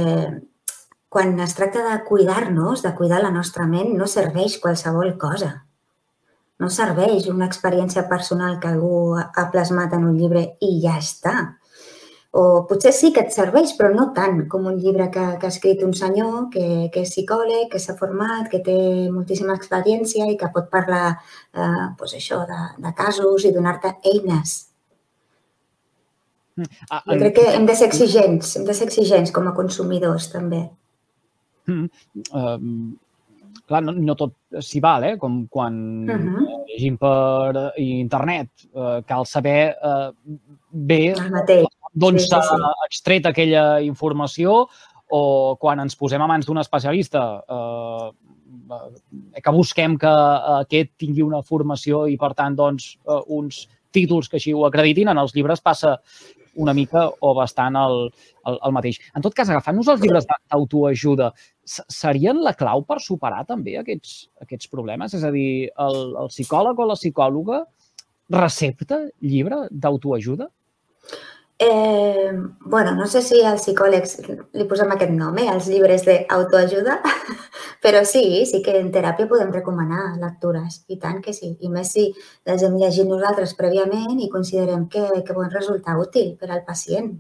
quan 1.14 1.38
es 1.46 1.54
tracta 1.54 1.84
de 1.86 2.00
cuidar-nos, 2.08 2.82
de 2.82 2.96
cuidar 2.98 3.22
la 3.22 3.30
nostra 3.30 3.68
ment, 3.70 3.94
no 3.94 4.08
serveix 4.10 4.58
qualsevol 4.64 5.14
cosa. 5.22 5.52
No 6.58 6.74
serveix 6.74 7.30
una 7.30 7.46
experiència 7.46 8.08
personal 8.10 8.58
que 8.58 8.74
algú 8.74 9.14
ha 9.22 9.46
plasmat 9.54 9.94
en 9.94 10.10
un 10.10 10.18
llibre 10.18 10.56
i 10.58 10.80
ja 10.82 10.98
està 10.98 11.36
o 12.32 12.64
potser 12.68 12.94
sí 12.96 13.12
que 13.12 13.26
et 13.26 13.34
serveix, 13.36 13.74
però 13.76 13.90
no 13.92 14.08
tant 14.16 14.46
com 14.52 14.68
un 14.70 14.78
llibre 14.80 15.10
que, 15.12 15.24
que 15.40 15.48
ha 15.48 15.52
escrit 15.52 15.82
un 15.84 15.92
senyor 15.98 16.48
que, 16.54 16.66
que 16.94 17.04
és 17.04 17.12
psicòleg, 17.12 17.66
que 17.74 17.80
s'ha 17.84 17.98
format, 18.00 18.46
que 18.52 18.62
té 18.64 18.76
moltíssima 19.12 19.58
experiència 19.60 20.30
i 20.32 20.38
que 20.40 20.52
pot 20.54 20.70
parlar 20.72 21.06
eh, 21.12 21.88
doncs 22.00 22.16
això, 22.16 22.46
de, 22.48 22.60
de 22.86 22.94
casos 22.96 23.48
i 23.48 23.52
donar-te 23.56 23.98
eines. 24.14 24.54
Ah, 26.88 27.02
jo 27.04 27.18
crec 27.18 27.36
que 27.36 27.46
hem 27.52 27.68
de 27.68 27.76
ser 27.76 27.90
exigents, 27.90 28.56
hem 28.56 28.68
de 28.68 28.76
ser 28.78 28.88
exigents 28.88 29.36
com 29.36 29.50
a 29.50 29.56
consumidors, 29.58 30.30
també. 30.32 30.62
Mm, 31.68 31.90
um, 32.38 32.72
clar, 33.68 33.84
no, 33.84 33.96
no 33.98 34.16
tot 34.20 34.38
s'hi 34.64 34.80
val, 34.84 35.04
eh? 35.10 35.18
Com 35.20 35.44
quan 35.52 35.76
uh 36.08 36.16
-huh. 36.16 36.48
llegim 36.70 36.96
per 36.98 37.74
internet. 37.76 38.50
Uh, 38.72 39.04
cal 39.04 39.26
saber 39.26 39.76
uh, 39.84 40.16
bé 40.72 41.14
d'on 41.94 42.20
s'ha 42.20 42.42
sí, 42.46 42.58
sí. 42.58 42.72
extret 42.88 43.28
aquella 43.28 43.66
informació 43.84 44.66
o 45.12 45.22
quan 45.60 45.82
ens 45.84 45.98
posem 46.00 46.22
a 46.24 46.28
mans 46.30 46.48
d'un 46.48 46.62
especialista 46.62 47.24
uh, 47.44 48.12
que 49.44 49.52
busquem 49.52 49.98
que 50.00 50.12
aquest 50.62 50.94
tingui 51.02 51.24
una 51.26 51.42
formació 51.44 52.06
i, 52.08 52.18
per 52.20 52.32
tant, 52.38 52.56
doncs, 52.56 52.94
uns 53.28 53.66
títols 53.92 54.30
que 54.32 54.40
així 54.40 54.54
ho 54.56 54.64
acreditin. 54.68 55.12
En 55.12 55.20
els 55.20 55.36
llibres 55.36 55.64
passa 55.64 55.98
una 56.56 56.74
mica 56.76 57.06
o 57.24 57.34
bastant 57.36 57.78
el, 57.80 57.98
el, 58.48 58.58
el 58.58 58.76
mateix. 58.76 59.00
En 59.16 59.24
tot 59.24 59.36
cas, 59.36 59.50
agafant-nos 59.50 59.90
els 59.94 60.02
llibres 60.04 60.28
d'autoajuda, 60.28 61.32
serien 61.66 62.42
la 62.44 62.56
clau 62.60 62.84
per 62.88 63.00
superar 63.04 63.46
també 63.48 63.78
aquests, 63.80 64.16
aquests 64.44 64.72
problemes? 64.72 65.16
És 65.16 65.24
a 65.28 65.32
dir, 65.34 65.70
el, 65.86 66.02
el 66.24 66.32
psicòleg 66.34 66.80
o 66.80 66.90
la 66.90 67.00
psicòloga 67.00 67.64
recepta 68.32 69.04
llibre 69.24 69.66
d'autoajuda? 69.72 70.50
Eh, 71.64 72.32
bueno, 72.62 72.96
no 72.96 73.06
sé 73.06 73.22
si 73.22 73.44
als 73.46 73.62
psicòlegs 73.62 74.16
li 74.58 74.64
posem 74.66 74.90
aquest 74.96 75.12
nom, 75.14 75.36
eh, 75.38 75.46
els 75.54 75.68
llibres 75.70 76.02
d'autoajuda, 76.08 76.96
però 77.86 78.02
sí, 78.12 78.24
sí 78.50 78.64
que 78.66 78.74
en 78.80 78.90
teràpia 78.96 79.30
podem 79.30 79.52
recomanar 79.54 80.16
lectures, 80.24 80.80
i 80.90 80.98
tant 81.04 81.20
que 81.22 81.36
sí. 81.38 81.52
I 81.62 81.70
més 81.70 81.94
si 81.94 82.08
les 82.50 82.66
hem 82.66 82.80
llegit 82.82 83.06
nosaltres 83.06 83.54
prèviament 83.60 84.18
i 84.18 84.32
considerem 84.34 84.88
que, 84.90 85.06
que 85.22 85.36
poden 85.38 85.54
resultar 85.54 86.00
útil 86.02 86.34
per 86.42 86.50
al 86.50 86.66
pacient. 86.66 87.14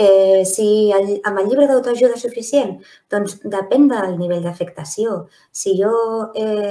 Eh, 0.00 0.44
si 0.46 0.92
el, 0.94 1.08
amb 1.26 1.40
el 1.40 1.48
llibre 1.50 1.64
d'autoajuda 1.66 2.14
és 2.14 2.22
suficient, 2.22 2.76
doncs 3.10 3.32
depèn 3.54 3.88
del 3.90 4.12
nivell 4.20 4.44
d'afectació. 4.44 5.16
Si 5.50 5.72
jo 5.80 5.90
eh, 6.38 6.70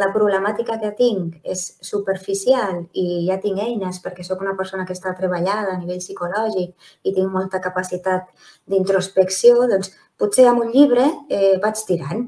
la 0.00 0.08
problemàtica 0.16 0.80
que 0.82 0.90
tinc 0.98 1.36
és 1.46 1.62
superficial 1.90 2.80
i 2.90 3.26
ja 3.28 3.36
tinc 3.44 3.62
eines 3.62 4.00
perquè 4.02 4.26
sóc 4.26 4.42
una 4.42 4.56
persona 4.58 4.86
que 4.88 4.96
està 4.98 5.14
treballada 5.14 5.76
a 5.76 5.78
nivell 5.78 6.02
psicològic 6.02 6.74
i 7.06 7.14
tinc 7.14 7.30
molta 7.30 7.62
capacitat 7.62 8.34
d'introspecció, 8.66 9.68
doncs 9.70 9.94
potser 10.18 10.48
amb 10.50 10.66
un 10.66 10.74
llibre 10.74 11.06
eh, 11.30 11.54
vaig 11.62 11.86
tirant 11.86 12.26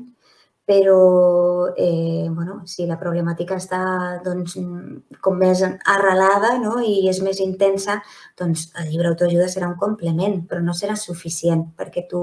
però 0.69 1.73
eh, 1.79 2.29
bueno, 2.29 2.59
si 2.69 2.85
la 2.85 2.99
problemàtica 3.01 3.57
està 3.57 3.81
doncs, 4.21 4.59
com 5.25 5.39
més 5.41 5.63
arrelada 5.65 6.51
no? 6.61 6.75
i 6.85 7.07
és 7.09 7.23
més 7.25 7.39
intensa, 7.41 7.95
doncs 8.37 8.67
el 8.77 8.91
llibre 8.91 9.09
autoajuda 9.09 9.47
serà 9.49 9.71
un 9.71 9.79
complement, 9.81 10.43
però 10.51 10.61
no 10.61 10.75
serà 10.77 10.93
suficient 11.01 11.63
perquè 11.79 12.05
tu 12.11 12.21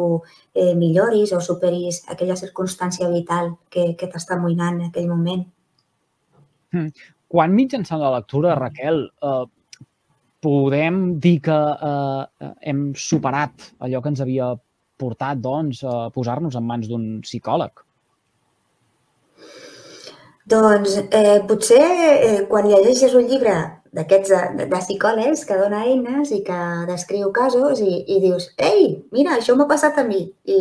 eh, 0.53 0.75
milloris 0.77 1.33
o 1.33 1.39
superis 1.41 2.03
aquella 2.13 2.37
circumstància 2.37 3.09
vital 3.09 3.55
que, 3.73 3.95
que 3.97 4.11
t'està 4.13 4.37
amoïnant 4.37 4.77
en 4.77 4.91
aquell 4.91 5.09
moment. 5.09 5.41
Hmm. 6.75 6.93
Quan 7.25 7.57
mitjançant 7.57 8.03
la 8.03 8.13
lectura, 8.13 8.53
Raquel, 8.59 9.07
eh, 9.25 9.81
podem 10.45 11.01
dir 11.17 11.39
que 11.49 11.57
eh, 11.89 12.53
hem 12.61 12.85
superat 12.93 13.71
allò 13.81 14.05
que 14.05 14.13
ens 14.13 14.21
havia 14.21 14.53
portat 15.01 15.41
doncs, 15.41 15.81
a 15.81 16.11
posar-nos 16.13 16.61
en 16.61 16.69
mans 16.69 16.93
d'un 16.93 17.09
psicòleg? 17.25 17.81
Doncs 20.45 20.99
eh, 21.09 21.39
potser 21.49 21.81
eh, 21.81 22.41
quan 22.49 22.67
llegeixes 22.69 23.15
un 23.17 23.25
llibre 23.25 23.55
d'aquests 23.97 24.29
de, 24.29 24.67
de 24.69 24.81
psicòlegs 24.81 25.41
que 25.49 25.57
dona 25.57 25.79
eines 25.89 26.29
i 26.35 26.43
que 26.45 26.57
descriu 26.89 27.31
casos 27.33 27.81
i, 27.81 28.03
i 28.13 28.19
dius, 28.21 28.51
ei, 28.61 28.91
mira, 29.15 29.39
això 29.39 29.55
m'ha 29.57 29.65
passat 29.71 29.97
a 29.97 30.03
mi 30.05 30.21
i 30.45 30.59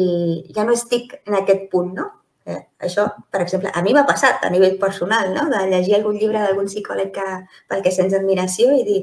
ja 0.56 0.64
no 0.64 0.72
estic 0.78 1.12
en 1.26 1.36
aquest 1.40 1.66
punt, 1.72 1.92
no? 1.98 2.06
Eh, 2.48 2.62
això, 2.88 3.04
per 3.32 3.42
exemple, 3.44 3.72
a 3.72 3.82
mi 3.84 3.92
m'ha 3.96 4.06
passat 4.08 4.44
a 4.44 4.50
nivell 4.54 4.78
personal, 4.80 5.34
no? 5.36 5.44
De 5.52 5.60
llegir 5.68 5.98
algun 5.98 6.16
llibre 6.16 6.40
d'algun 6.40 6.72
psicòleg 6.72 7.12
que, 7.18 7.28
pel 7.68 7.84
que 7.84 7.92
sents 7.92 8.16
admiració 8.16 8.72
i 8.78 8.88
dir, 8.88 8.98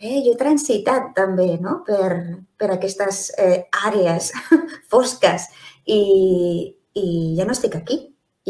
eh, 0.00 0.22
jo 0.24 0.32
he 0.32 0.40
transitat 0.40 1.12
també 1.20 1.50
no? 1.60 1.82
per, 1.84 2.08
per 2.56 2.72
aquestes 2.78 3.26
eh, 3.36 3.66
àrees 3.84 4.32
fosques 4.92 5.50
i, 5.84 6.00
i 6.96 7.06
ja 7.36 7.44
no 7.44 7.52
estic 7.52 7.76
aquí, 7.76 8.00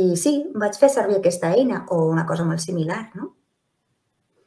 i 0.00 0.10
sí, 0.18 0.34
vaig 0.58 0.76
fer 0.78 0.90
servir 0.90 1.20
aquesta 1.20 1.52
eina 1.54 1.84
o 1.94 2.04
una 2.10 2.26
cosa 2.26 2.46
molt 2.46 2.62
similar, 2.62 3.06
no? 3.14 3.30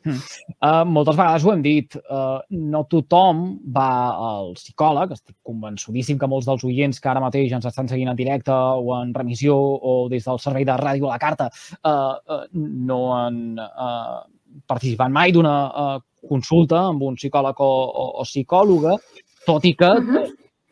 Uh, 0.07 0.85
moltes 0.87 1.17
vegades 1.17 1.43
ho 1.43 1.51
hem 1.51 1.61
dit, 1.65 1.97
uh, 1.99 2.39
no 2.71 2.83
tothom 2.87 3.41
va 3.75 3.89
al 4.27 4.53
psicòleg, 4.55 5.11
estic 5.17 5.35
convençudíssim 5.47 6.19
que 6.19 6.29
molts 6.31 6.47
dels 6.47 6.63
oients 6.67 7.01
que 7.03 7.11
ara 7.11 7.23
mateix 7.23 7.51
ens 7.51 7.67
estan 7.67 7.89
seguint 7.91 8.13
en 8.13 8.19
directe 8.19 8.53
o 8.53 8.95
en 9.01 9.11
remissió 9.15 9.57
o 9.57 9.97
des 10.11 10.23
del 10.27 10.39
servei 10.39 10.67
de 10.67 10.77
ràdio 10.79 11.09
a 11.09 11.17
la 11.17 11.19
carta 11.19 11.49
uh, 11.51 11.91
uh, 11.91 12.43
no 12.55 13.01
han 13.17 13.41
uh, 13.59 14.23
participat 14.67 15.11
mai 15.11 15.35
d'una 15.35 15.55
uh, 15.67 15.99
consulta 16.27 16.85
amb 16.93 17.03
un 17.03 17.19
psicòleg 17.19 17.59
o, 17.59 17.71
o, 17.87 18.09
o 18.23 18.27
psicòloga, 18.27 18.95
tot 19.47 19.67
i 19.67 19.75
que 19.75 19.91
uh 19.91 20.03
-huh 20.03 20.27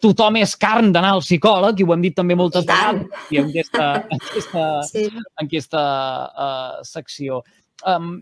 tothom 0.05 0.37
és 0.41 0.53
carn 0.59 0.93
d'anar 0.93 1.15
al 1.15 1.23
psicòleg, 1.25 1.81
i 1.81 1.85
ho 1.85 1.93
hem 1.95 2.05
dit 2.05 2.15
també 2.15 2.37
moltes 2.37 2.65
vegades 2.67 3.33
i 3.33 3.41
en 3.41 3.51
aquesta, 3.51 3.89
en 4.13 4.23
aquesta, 4.29 4.63
sí. 4.91 5.05
en 5.09 5.45
aquesta 5.49 5.83
uh, 6.29 6.79
secció. 6.87 7.41
Um, 7.89 8.17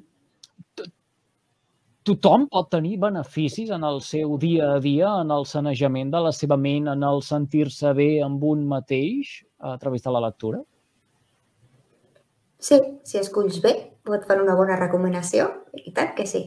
tothom 2.08 2.50
pot 2.52 2.70
tenir 2.72 2.98
beneficis 3.00 3.72
en 3.72 3.86
el 3.88 4.02
seu 4.04 4.38
dia 4.40 4.74
a 4.76 4.82
dia, 4.84 5.10
en 5.24 5.32
el 5.32 5.48
sanejament 5.48 6.12
de 6.14 6.22
la 6.26 6.34
seva 6.36 6.60
ment, 6.60 6.90
en 6.92 7.04
el 7.08 7.24
sentir-se 7.24 7.94
bé 7.98 8.12
amb 8.24 8.44
un 8.44 8.68
mateix 8.68 9.42
a 9.64 9.78
través 9.80 10.04
de 10.04 10.14
la 10.14 10.24
lectura? 10.28 10.62
Sí, 12.64 12.80
si 13.04 13.20
esculls 13.20 13.60
bé, 13.64 13.74
pot 14.08 14.24
fer 14.28 14.40
una 14.40 14.56
bona 14.56 14.80
recomanació. 14.80 15.50
I 15.84 15.92
tant 15.96 16.14
que 16.16 16.28
sí. 16.28 16.46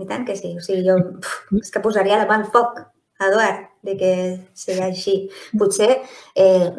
I 0.00 0.06
tant 0.06 0.22
que 0.26 0.36
sí. 0.38 0.54
O 0.58 0.62
sigui, 0.62 0.84
jo 0.86 0.96
pf, 1.18 1.58
és 1.58 1.74
que 1.74 1.82
posaria 1.82 2.18
la 2.20 2.26
mà 2.30 2.38
al 2.38 2.46
foc 2.54 2.78
Eduard, 3.20 3.66
de 3.86 3.96
que 4.00 4.12
sigui 4.54 4.82
així. 4.86 5.14
Potser, 5.58 6.00
eh, 6.34 6.70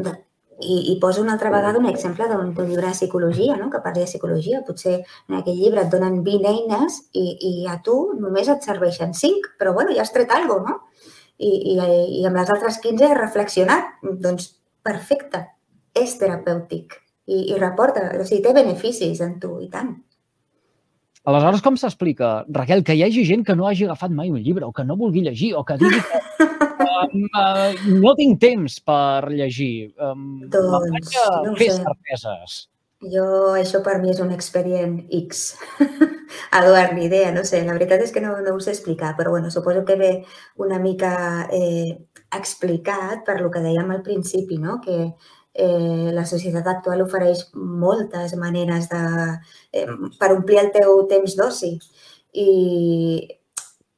i, 0.62 0.75
i 0.93 0.98
poso 1.01 1.24
una 1.24 1.34
altra 1.34 1.50
vegada 1.53 1.79
un 1.79 1.88
exemple 1.89 2.27
d'un 2.29 2.53
llibre 2.53 2.88
de 2.88 2.93
psicologia, 2.93 3.58
no? 3.58 3.70
que 3.70 3.81
parli 3.84 4.05
de 4.05 4.10
psicologia. 4.10 4.62
Potser 4.67 5.00
en 5.01 5.39
aquell 5.39 5.58
llibre 5.58 5.86
et 5.86 5.91
donen 5.93 6.22
20 6.25 6.51
eines 6.51 7.01
i, 7.13 7.25
i 7.50 7.53
a 7.70 7.79
tu 7.86 7.98
només 8.20 8.50
et 8.51 8.63
serveixen 8.67 9.15
5, 9.17 9.55
però 9.60 9.74
bueno, 9.77 9.96
ja 9.98 10.05
has 10.05 10.13
tret 10.13 10.31
alguna 10.31 10.62
cosa, 10.62 10.77
no? 10.77 10.88
I, 11.41 11.50
i, 11.74 11.75
I 12.22 12.25
amb 12.29 12.38
les 12.38 12.51
altres 12.53 12.77
15 12.84 13.08
has 13.08 13.17
reflexionat. 13.17 13.96
Doncs 14.22 14.51
perfecte, 14.86 15.41
és 15.98 16.13
terapèutic 16.20 17.00
i, 17.25 17.53
i 17.53 17.58
reporta, 17.60 18.03
o 18.20 18.25
sigui, 18.27 18.43
té 18.46 18.53
beneficis 18.55 19.22
en 19.25 19.38
tu 19.41 19.55
i 19.63 19.70
tant. 19.72 19.93
Aleshores, 21.29 21.62
com 21.62 21.75
s'explica, 21.77 22.31
Raquel, 22.50 22.81
que 22.86 22.96
hi 22.98 23.03
hagi 23.05 23.25
gent 23.27 23.46
que 23.46 23.55
no 23.58 23.67
hagi 23.70 23.86
agafat 23.86 24.13
mai 24.13 24.31
un 24.34 24.41
llibre 24.41 24.65
o 24.65 24.72
que 24.74 24.86
no 24.86 24.98
vulgui 24.98 25.22
llegir 25.27 25.51
o 25.53 25.62
que 25.65 25.77
digui 25.81 26.01
que 26.01 26.22
um, 26.82 27.24
uh, 27.38 27.72
no 28.02 28.14
tinc 28.20 28.42
temps 28.42 28.80
per 28.86 29.30
llegir? 29.32 29.92
Um, 30.02 30.44
doncs, 30.52 31.16
no 31.46 31.56
fer 31.60 31.72
sé. 31.72 31.80
certeses. 31.84 32.60
Jo, 33.02 33.56
això 33.58 33.80
per 33.82 33.96
mi 33.98 34.12
és 34.12 34.20
un 34.22 34.30
expedient 34.36 35.00
X. 35.24 35.56
Eduard, 36.60 36.94
ni 36.94 37.08
idea, 37.08 37.32
no 37.34 37.42
sé. 37.50 37.64
La 37.66 37.74
veritat 37.74 38.04
és 38.06 38.14
que 38.14 38.22
no, 38.22 38.36
no 38.46 38.54
ho 38.54 38.60
sé 38.62 38.76
explicar, 38.76 39.16
però 39.18 39.32
bueno, 39.34 39.50
suposo 39.50 39.82
que 39.86 39.96
ve 39.98 40.12
una 40.62 40.78
mica 40.80 41.48
eh, 41.52 41.98
explicat 42.38 43.26
per 43.26 43.40
lo 43.42 43.50
que 43.50 43.64
dèiem 43.66 43.90
al 43.90 44.04
principi, 44.06 44.60
no? 44.62 44.78
Que 44.86 45.00
eh, 45.54 46.12
la 46.14 46.28
societat 46.30 46.68
actual 46.68 47.02
ofereix 47.08 47.48
moltes 47.56 48.38
maneres 48.38 48.88
de, 48.94 49.02
eh, 49.74 49.88
per 50.20 50.32
omplir 50.38 50.62
el 50.62 50.72
teu 50.78 51.02
temps 51.10 51.36
d'oci. 51.40 51.74
I 52.38 52.50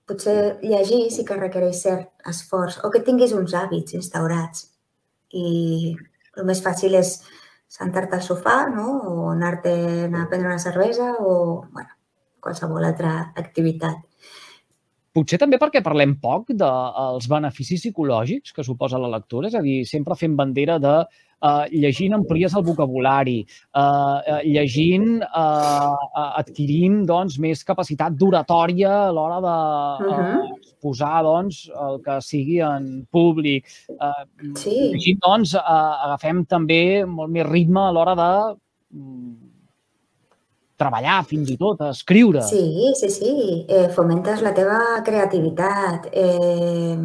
potser 0.08 0.60
llegir 0.62 1.06
sí 1.12 1.26
que 1.28 1.38
requereix 1.40 1.82
cert 1.86 2.30
esforç 2.30 2.80
o 2.84 2.92
que 2.94 3.04
tinguis 3.08 3.34
uns 3.38 3.56
hàbits 3.58 3.96
instaurats. 4.00 4.68
I 5.34 5.96
el 6.38 6.48
més 6.50 6.62
fàcil 6.66 6.98
és 7.00 7.18
sentar-te 7.74 8.20
al 8.20 8.26
sofà 8.26 8.58
no? 8.70 8.88
o 9.10 9.30
anar-te 9.32 9.74
a 10.06 10.26
prendre 10.30 10.50
una 10.50 10.60
cervesa 10.62 11.14
o 11.20 11.34
bueno, 11.72 11.90
qualsevol 12.44 12.86
altra 12.86 13.34
activitat. 13.36 14.04
Potser 15.14 15.38
també 15.38 15.60
perquè 15.62 15.84
parlem 15.86 16.16
poc 16.22 16.48
dels 16.58 17.28
beneficis 17.30 17.84
psicològics 17.84 18.56
que 18.56 18.66
suposa 18.66 18.98
la 18.98 19.12
lectura, 19.14 19.52
és 19.52 19.58
a 19.58 19.62
dir, 19.62 19.84
sempre 19.86 20.18
fem 20.18 20.34
bandera 20.40 20.80
de 20.82 20.94
uh, 21.44 21.68
llegint 21.70 22.16
amplies 22.18 22.56
el 22.58 22.66
vocabulari, 22.66 23.36
uh, 23.78 24.42
llegint, 24.42 25.22
uh, 25.22 25.94
adquirint 26.42 27.04
doncs, 27.10 27.38
més 27.46 27.62
capacitat 27.68 28.18
d'oratòria 28.18 28.96
a 29.04 29.14
l'hora 29.14 29.40
de 29.46 29.56
uh, 30.10 30.18
uh, 30.18 30.74
posar 30.82 31.22
doncs, 31.30 31.68
el 31.86 32.02
que 32.02 32.18
sigui 32.26 32.58
en 32.66 32.90
públic. 33.14 33.70
Uh, 33.94 34.26
sí. 34.58 34.78
Llegint, 34.96 35.22
doncs, 35.22 35.54
uh, 35.62 36.08
agafem 36.10 36.42
també 36.50 36.84
molt 37.06 37.38
més 37.38 37.46
ritme 37.54 37.86
a 37.86 37.94
l'hora 37.94 38.18
de 38.18 38.32
mm, 38.98 39.43
treballar 40.84 41.22
fins 41.30 41.50
i 41.50 41.58
tot, 41.60 41.82
a 41.82 41.92
escriure. 41.96 42.44
Sí, 42.46 42.94
sí, 43.00 43.10
sí. 43.10 43.34
Eh, 43.68 43.88
fomentes 43.96 44.44
la 44.46 44.54
teva 44.54 44.80
creativitat. 45.08 46.12
Eh, 46.12 46.98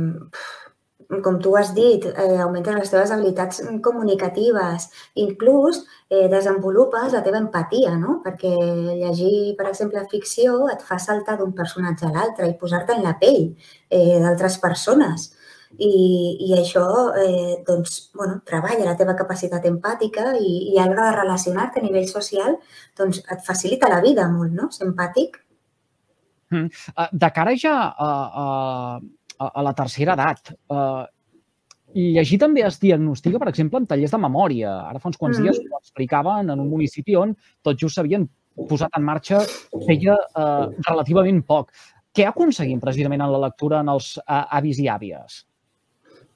com 1.23 1.39
tu 1.41 1.55
has 1.57 1.73
dit, 1.75 2.05
eh, 2.05 2.37
augmentes 2.43 2.75
les 2.75 2.91
teves 2.91 3.11
habilitats 3.11 3.63
comunicatives, 3.83 4.91
inclús 5.15 5.81
eh, 6.11 6.29
desenvolupes 6.29 7.13
la 7.13 7.23
teva 7.25 7.41
empatia, 7.41 7.95
no? 7.97 8.19
Perquè 8.25 8.53
llegir, 9.01 9.57
per 9.57 9.71
exemple, 9.71 10.05
ficció 10.11 10.69
et 10.69 10.85
fa 10.85 10.99
saltar 11.01 11.39
d'un 11.39 11.55
personatge 11.57 12.05
a 12.07 12.13
l'altre 12.13 12.51
i 12.51 12.59
posar-te 12.61 12.93
en 12.99 13.07
la 13.07 13.17
pell 13.21 13.55
eh, 13.89 14.19
d'altres 14.21 14.61
persones. 14.61 15.31
I, 15.77 15.91
i 16.49 16.55
això 16.57 16.85
eh, 17.21 17.59
doncs, 17.67 17.99
bueno, 18.17 18.39
treballa 18.49 18.87
la 18.87 18.97
teva 18.97 19.15
capacitat 19.19 19.67
empàtica 19.69 20.33
i, 20.41 20.73
i 20.73 20.79
a 20.81 20.87
l'hora 20.89 21.11
de 21.11 21.19
relacionar-te 21.19 21.83
a 21.83 21.85
nivell 21.85 22.09
social 22.09 22.57
doncs 22.97 23.21
et 23.21 23.45
facilita 23.45 23.91
la 23.93 24.01
vida 24.05 24.25
molt, 24.33 24.55
no? 24.57 24.71
Ser 24.73 24.87
empàtic. 24.89 25.37
Mm. 26.51 26.73
De 27.13 27.31
cara 27.37 27.53
ja 27.61 27.77
a, 27.93 28.09
a, 28.43 28.49
a, 29.45 29.63
la 29.63 29.75
tercera 29.77 30.17
edat. 30.17 30.55
Uh, 30.73 31.05
llegir 31.95 32.41
també 32.41 32.65
es 32.67 32.81
diagnostica, 32.81 33.41
per 33.41 33.51
exemple, 33.53 33.81
en 33.83 33.89
tallers 33.91 34.15
de 34.15 34.23
memòria. 34.25 34.73
Ara 34.89 35.03
fa 35.03 35.13
uns 35.13 35.21
quants 35.21 35.39
mm. 35.39 35.45
dies 35.45 35.61
ho 35.61 35.83
explicaven 35.83 36.51
en 36.55 36.65
un 36.65 36.73
municipi 36.73 37.17
on 37.17 37.37
tot 37.63 37.79
just 37.81 37.99
s'havien 37.99 38.27
posat 38.69 38.97
en 38.99 39.05
marxa 39.07 39.45
feia 39.87 40.17
uh, 40.17 40.67
relativament 40.89 41.45
poc. 41.47 41.71
Què 42.17 42.27
aconseguim 42.27 42.81
precisament 42.83 43.23
en 43.23 43.31
la 43.31 43.45
lectura 43.45 43.85
en 43.85 43.93
els 43.93 44.17
uh, 44.25 44.49
avis 44.59 44.81
i 44.83 44.89
àvies? 44.91 45.45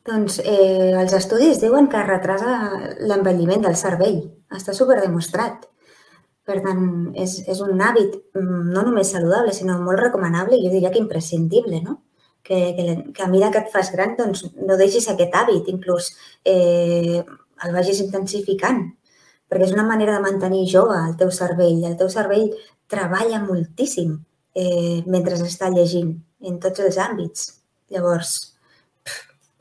Doncs 0.08 0.40
eh, 0.42 0.92
els 0.98 1.12
estudis 1.14 1.60
diuen 1.62 1.86
que 1.90 2.00
retrasa 2.02 2.54
l'envelliment 3.06 3.62
del 3.62 3.76
cervell. 3.78 4.22
Està 4.50 4.74
superdemostrat. 4.74 5.68
Per 6.42 6.56
tant, 6.64 6.80
és, 7.14 7.36
és 7.46 7.60
un 7.62 7.78
hàbit 7.78 8.16
mm, 8.34 8.72
no 8.74 8.82
només 8.82 9.12
saludable, 9.14 9.54
sinó 9.54 9.76
molt 9.78 10.00
recomanable 10.02 10.58
i 10.58 10.64
jo 10.64 10.72
diria 10.72 10.90
que 10.90 10.98
imprescindible, 10.98 11.78
no? 11.84 12.00
que, 12.42 12.74
que, 12.74 13.12
que 13.14 13.22
a 13.22 13.28
mesura 13.28 13.52
que 13.54 13.62
et 13.62 13.70
fas 13.70 13.92
gran 13.94 14.16
doncs, 14.18 14.42
no 14.58 14.76
deixis 14.76 15.06
aquest 15.08 15.34
hàbit, 15.38 15.70
inclús 15.70 16.10
eh, 16.44 17.22
el 17.62 17.74
vagis 17.76 18.02
intensificant, 18.02 18.82
perquè 19.46 19.68
és 19.68 19.74
una 19.76 19.86
manera 19.86 20.16
de 20.16 20.24
mantenir 20.24 20.66
jove 20.72 20.98
el 20.98 21.14
teu 21.20 21.30
cervell. 21.30 21.84
El 21.86 21.94
teu 22.00 22.10
cervell 22.10 22.50
treballa 22.90 23.38
moltíssim 23.44 24.16
eh, 24.58 25.02
mentre 25.06 25.38
està 25.46 25.70
llegint 25.70 26.16
en 26.42 26.58
tots 26.58 26.82
els 26.82 26.98
àmbits. 26.98 27.52
Llavors, 27.92 28.51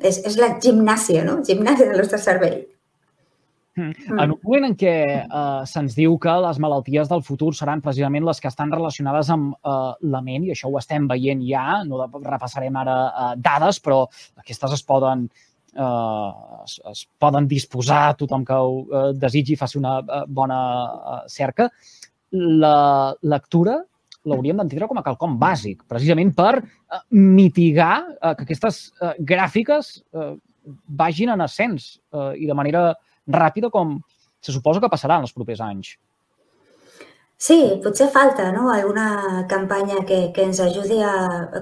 és, 0.03 0.21
és 0.27 0.37
la 0.39 0.55
gimnàsia, 0.61 1.25
no? 1.27 1.39
Gimnàsia 1.47 1.89
del 1.89 2.01
nostre 2.01 2.19
cervell. 2.21 2.61
Mm. 3.79 4.17
En 4.19 4.33
un 4.33 4.39
moment 4.43 4.65
en 4.67 4.73
què 4.75 4.93
uh, 5.23 5.61
se'ns 5.69 5.93
diu 5.95 6.17
que 6.19 6.33
les 6.43 6.57
malalties 6.59 7.07
del 7.07 7.23
futur 7.23 7.53
seran 7.55 7.83
precisament 7.83 8.25
les 8.27 8.41
que 8.43 8.49
estan 8.51 8.73
relacionades 8.73 9.29
amb 9.31 9.53
uh, 9.55 9.93
la 10.11 10.19
ment, 10.25 10.43
i 10.43 10.51
això 10.51 10.67
ho 10.67 10.75
estem 10.79 11.07
veient 11.07 11.43
ja, 11.47 11.81
no 11.87 12.03
repassarem 12.17 12.81
ara 12.81 12.97
uh, 13.07 13.29
dades, 13.39 13.79
però 13.79 14.03
aquestes 14.43 14.75
es 14.75 14.83
poden, 14.83 15.23
uh, 15.79 16.65
es, 16.65 16.81
es 16.91 17.05
poden 17.21 17.47
disposar 17.47 18.01
a 18.09 18.17
tothom 18.19 18.43
que 18.47 18.59
ho 18.59 18.81
uh, 18.83 19.05
desitgi 19.15 19.55
faci 19.59 19.79
una 19.79 19.99
uh, 20.01 20.25
bona 20.27 20.59
uh, 20.83 21.21
cerca. 21.31 21.69
La 22.31 23.15
lectura 23.23 23.79
l'hauríem 24.27 24.59
d'entendre 24.59 24.87
com 24.89 24.99
a 24.99 25.03
quelcom 25.05 25.37
bàsic, 25.41 25.81
precisament 25.89 26.33
per 26.37 26.53
uh, 26.61 27.01
mitigar 27.11 28.03
uh, 28.19 28.33
que 28.37 28.45
aquestes 28.45 28.83
uh, 29.01 29.13
gràfiques 29.17 29.97
uh, 30.13 30.35
vagin 31.01 31.33
en 31.33 31.41
ascens 31.41 31.95
uh, 32.13 32.31
i 32.37 32.49
de 32.49 32.57
manera 32.57 32.91
ràpida 33.31 33.71
com 33.73 33.97
se 34.41 34.53
suposa 34.53 34.81
que 34.81 34.89
passarà 34.91 35.17
en 35.17 35.27
els 35.27 35.33
propers 35.33 35.61
anys. 35.65 35.95
Sí, 37.41 37.55
potser 37.83 38.07
falta 38.13 38.51
no? 38.51 38.69
alguna 38.71 39.47
campanya 39.49 40.03
que, 40.05 40.17
que 40.33 40.43
ens 40.45 40.59
ajudi 40.61 40.99
a, 41.01 41.13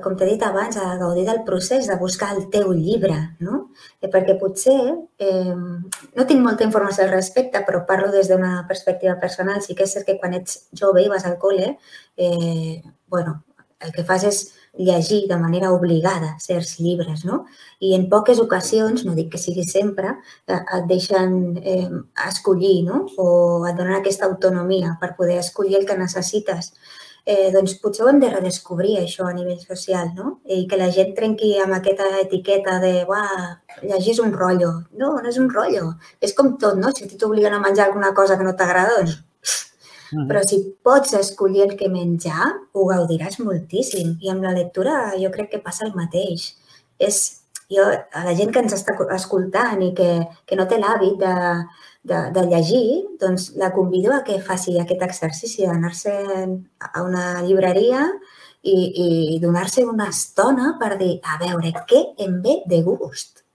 com 0.04 0.18
t'he 0.20 0.28
dit 0.28 0.42
abans, 0.44 0.76
a 0.76 0.98
gaudir 1.00 1.24
del 1.30 1.40
procés 1.48 1.88
de 1.88 1.96
buscar 2.02 2.34
el 2.36 2.50
teu 2.52 2.74
llibre, 2.76 3.16
no? 3.40 3.62
Eh, 4.02 4.10
perquè 4.12 4.36
potser, 4.42 4.76
eh, 5.24 5.56
no 5.56 6.26
tinc 6.28 6.44
molta 6.44 6.68
informació 6.68 7.06
al 7.06 7.14
respecte, 7.14 7.64
però 7.64 7.86
parlo 7.88 8.12
des 8.12 8.28
d'una 8.28 8.66
perspectiva 8.68 9.16
personal. 9.24 9.62
Sí 9.64 9.78
que 9.78 9.88
és 9.88 9.96
cert 9.96 10.10
que 10.10 10.18
quan 10.20 10.36
ets 10.36 10.66
jove 10.82 11.06
i 11.06 11.08
vas 11.16 11.24
al 11.24 11.40
col·le, 11.40 11.72
eh, 12.28 12.84
bueno, 13.08 13.38
el 13.80 13.96
que 13.96 14.04
fas 14.04 14.28
és 14.28 14.42
llegir 14.78 15.28
de 15.28 15.38
manera 15.38 15.72
obligada 15.74 16.36
certs 16.40 16.78
llibres, 16.80 17.26
no? 17.26 17.46
I 17.80 17.96
en 17.96 18.08
poques 18.10 18.40
ocasions, 18.40 19.06
no 19.06 19.16
dic 19.18 19.32
que 19.34 19.42
sigui 19.42 19.66
sempre, 19.68 20.16
eh, 20.48 20.62
et 20.78 20.88
deixen 20.88 21.58
eh, 21.64 21.90
escollir, 22.28 22.84
no? 22.88 23.06
O 23.18 23.68
et 23.68 23.78
donen 23.78 23.98
aquesta 23.98 24.28
autonomia 24.30 24.98
per 25.02 25.16
poder 25.18 25.40
escollir 25.40 25.80
el 25.80 25.86
que 25.86 25.98
necessites. 25.98 26.74
Eh, 27.26 27.52
doncs 27.54 27.76
potser 27.82 28.06
ho 28.06 28.10
hem 28.10 28.20
de 28.22 28.30
redescobrir, 28.32 28.96
això, 28.98 29.28
a 29.28 29.34
nivell 29.36 29.60
social, 29.62 30.14
no? 30.16 30.40
I 30.46 30.66
que 30.70 30.80
la 30.80 30.90
gent 30.96 31.12
trenqui 31.18 31.52
amb 31.62 31.76
aquesta 31.78 32.08
etiqueta 32.24 32.80
de, 32.82 32.94
uah, 33.10 33.50
llegir 33.84 34.16
és 34.16 34.22
un 34.24 34.34
rotllo. 34.34 34.72
No, 34.98 35.16
no 35.20 35.30
és 35.30 35.38
un 35.38 35.50
rotllo. 35.54 35.94
És 36.22 36.34
com 36.38 36.56
tot, 36.62 36.80
no? 36.80 36.94
Si 36.96 37.10
t'obliguen 37.18 37.54
a 37.54 37.64
menjar 37.66 37.90
alguna 37.90 38.14
cosa 38.18 38.38
que 38.38 38.48
no 38.48 38.56
t'agrada, 38.58 39.02
doncs 39.02 39.20
però 40.30 40.42
si 40.48 40.62
pots 40.86 41.14
escollir 41.18 41.66
el 41.68 41.76
que 41.80 41.90
menjar, 41.92 42.48
ho 42.74 42.86
gaudiràs 42.90 43.40
moltíssim. 43.44 44.16
I 44.24 44.32
amb 44.34 44.46
la 44.48 44.56
lectura 44.56 45.12
jo 45.20 45.30
crec 45.34 45.52
que 45.54 45.62
passa 45.66 45.86
el 45.88 45.94
mateix. 45.98 46.54
És, 47.00 47.20
jo, 47.72 47.86
a 47.86 48.24
la 48.26 48.34
gent 48.38 48.52
que 48.54 48.64
ens 48.64 48.74
està 48.76 48.96
escoltant 49.16 49.82
i 49.86 49.94
que, 49.98 50.10
que 50.50 50.58
no 50.58 50.66
té 50.70 50.80
l'hàbit 50.82 51.20
de, 51.22 51.36
de, 52.10 52.22
de 52.36 52.46
llegir, 52.50 52.86
doncs 53.22 53.52
la 53.62 53.72
convido 53.76 54.14
a 54.16 54.24
que 54.26 54.40
faci 54.42 54.80
aquest 54.80 55.04
exercici 55.06 55.68
d'anar-se 55.68 56.16
a 56.90 57.04
una 57.04 57.44
llibreria 57.46 58.08
i, 58.62 59.36
i 59.36 59.40
donar-se 59.44 59.86
una 59.88 60.10
estona 60.10 60.74
per 60.80 60.96
dir, 61.00 61.20
a 61.24 61.38
veure, 61.42 61.72
què 61.88 62.02
em 62.26 62.42
ve 62.44 62.60
de 62.68 62.82
gust? 62.84 63.46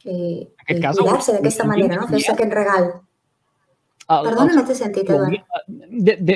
I, 0.00 0.16
i 0.40 0.80
cuidar-se 0.80 1.36
d'aquesta 1.36 1.68
manera, 1.68 2.00
no? 2.00 2.08
fer-se 2.08 2.32
aquest 2.32 2.56
regal. 2.56 2.90
El, 4.10 4.26
Perdona, 4.26 4.56
no 4.58 4.66
t'he 4.66 4.74
sentit, 4.74 5.10
Eduard. 5.10 5.38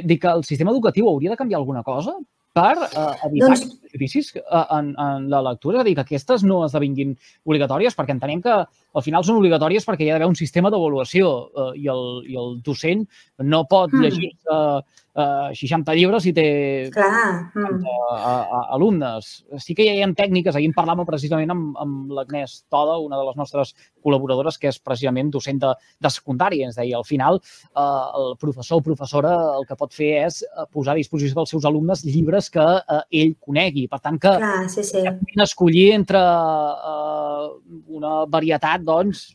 Dic 0.06 0.20
que 0.22 0.30
el 0.30 0.46
sistema 0.46 0.74
educatiu 0.74 1.10
hauria 1.10 1.34
de 1.34 1.40
canviar 1.40 1.60
alguna 1.62 1.82
cosa 1.86 2.14
per 2.54 2.74
eh, 2.86 3.26
evitar 3.26 3.56
doncs... 3.56 3.80
judicis 3.92 4.30
eh, 4.36 4.42
en, 4.76 4.92
en 4.94 5.28
la 5.30 5.42
lectura, 5.42 5.80
és 5.80 5.82
a 5.82 5.86
dir, 5.88 5.96
que 5.98 6.04
aquestes 6.04 6.44
no 6.46 6.60
esdevinguin 6.66 7.16
obligatòries, 7.42 7.96
perquè 7.98 8.14
entenem 8.14 8.42
que 8.44 8.54
al 8.54 9.04
final 9.04 9.26
són 9.26 9.40
obligatòries 9.40 9.86
perquè 9.88 10.06
hi 10.06 10.12
ha 10.12 10.18
d'haver 10.18 10.30
un 10.30 10.38
sistema 10.38 10.70
d'avaluació 10.70 11.32
eh, 11.50 11.70
i, 11.82 11.88
el, 11.90 12.04
i 12.30 12.38
el 12.38 12.60
docent 12.66 13.02
no 13.42 13.64
pot 13.70 13.90
mm. 13.90 14.04
llegir 14.06 14.30
eh, 14.30 14.78
uh, 15.18 15.50
60 15.58 15.96
llibres 15.98 16.28
i 16.30 16.34
té 16.36 16.46
Clar. 16.94 17.50
Mm. 17.58 17.82
Uh, 17.82 18.62
alumnes. 18.76 19.34
Sí 19.62 19.74
que 19.74 19.86
hi 19.88 20.02
ha 20.02 20.10
tècniques, 20.14 20.54
ahir 20.54 20.70
en 20.70 20.76
parlàvem 20.78 21.10
precisament 21.10 21.50
amb, 21.54 21.74
amb 21.80 22.14
l'Agnès 22.14 22.60
Toda, 22.70 23.00
una 23.02 23.18
de 23.18 23.26
les 23.30 23.40
nostres 23.40 23.74
col·laboradores, 24.04 24.58
que 24.60 24.70
és 24.70 24.80
precisament 24.80 25.32
docent 25.34 25.60
de, 25.62 25.72
de 26.04 26.12
secundària. 26.12 26.68
Ens 26.68 26.78
deia, 26.78 26.98
al 27.00 27.06
final, 27.08 27.40
uh, 27.74 28.08
el 28.20 28.34
professor 28.40 28.82
o 28.82 28.86
professora 28.86 29.34
el 29.58 29.68
que 29.68 29.78
pot 29.80 29.94
fer 29.96 30.12
és 30.24 30.42
posar 30.72 30.94
a 30.94 31.00
disposició 31.00 31.40
dels 31.40 31.54
seus 31.56 31.68
alumnes 31.68 32.04
llibres 32.06 32.50
que 32.52 32.64
uh, 32.64 33.00
ell 33.10 33.36
conegui. 33.40 33.86
Per 33.90 34.00
tant, 34.00 34.20
que 34.20 34.36
Clar, 34.40 34.66
sí, 34.72 34.84
sí. 34.86 35.04
escollir 35.44 35.88
entre 35.96 36.20
uh, 36.20 37.48
una 37.96 38.20
varietat, 38.30 38.84
doncs... 38.84 39.30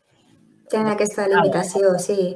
Tenen 0.69 0.93
aquesta 0.93 1.25
limitació, 1.25 1.95
sí. 1.97 2.29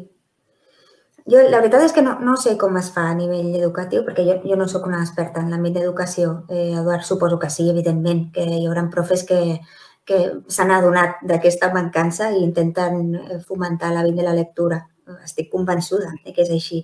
Jo, 1.23 1.39
la 1.47 1.61
veritat 1.61 1.85
és 1.85 1.93
que 1.95 2.01
no, 2.03 2.17
no 2.19 2.33
sé 2.35 2.57
com 2.59 2.75
es 2.75 2.89
fa 2.91 3.05
a 3.07 3.13
nivell 3.15 3.53
educatiu, 3.55 4.01
perquè 4.03 4.25
jo, 4.27 4.33
jo 4.43 4.57
no 4.59 4.65
sóc 4.67 4.89
una 4.89 4.99
experta 5.05 5.39
en 5.39 5.53
l'àmbit 5.53 5.77
d'educació. 5.77 6.33
Eh, 6.49 6.73
Eduard, 6.81 7.05
suposo 7.07 7.37
que 7.39 7.49
sí, 7.53 7.69
evidentment, 7.71 8.25
que 8.35 8.43
hi 8.43 8.65
haurà 8.67 8.83
profes 8.91 9.23
que, 9.29 9.39
que 10.07 10.19
s'han 10.51 10.71
adonat 10.75 11.21
d'aquesta 11.27 11.71
mancança 11.73 12.29
i 12.31 12.41
intenten 12.43 13.03
eh, 13.15 13.37
fomentar 13.47 13.93
l'hàbit 13.93 14.19
de 14.19 14.25
la 14.25 14.35
lectura. 14.37 14.81
Estic 15.23 15.49
convençuda 15.51 16.11
que 16.25 16.41
és 16.43 16.51
així. 16.51 16.83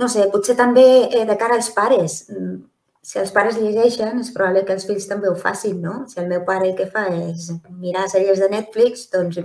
No 0.00 0.08
sé, 0.10 0.26
potser 0.32 0.56
també 0.58 0.84
eh, 1.04 1.24
de 1.28 1.36
cara 1.40 1.58
als 1.60 1.70
pares. 1.76 2.24
Mm, 2.32 2.62
si 3.04 3.20
els 3.20 3.32
pares 3.36 3.58
llegeixen, 3.60 4.18
és 4.20 4.32
probable 4.32 4.64
que 4.64 4.72
els 4.74 4.86
fills 4.88 5.06
també 5.08 5.28
ho 5.28 5.36
facin, 5.36 5.80
no? 5.84 6.04
Si 6.08 6.20
el 6.20 6.28
meu 6.30 6.44
pare 6.48 6.70
el 6.70 6.76
que 6.78 6.88
fa 6.90 7.04
és 7.12 7.50
mirar 7.68 8.06
sèries 8.08 8.40
de 8.40 8.48
Netflix, 8.52 9.10
doncs 9.12 9.40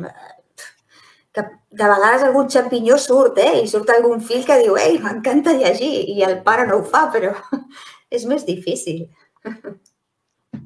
que 1.35 1.43
de 1.81 1.89
vegades 1.91 2.23
algun 2.25 2.47
xampinyó 2.49 2.97
surt, 2.97 3.37
eh? 3.43 3.59
I 3.63 3.67
surt 3.67 3.91
algun 3.93 4.23
fill 4.25 4.45
que 4.47 4.57
diu, 4.63 4.79
ei, 4.79 4.97
m'encanta 5.03 5.53
llegir, 5.59 5.91
i 6.15 6.23
el 6.25 6.39
pare 6.47 6.65
no 6.69 6.79
ho 6.79 6.87
fa, 6.87 7.05
però 7.13 7.35
és 8.15 8.25
més 8.31 8.47
difícil. 8.47 9.05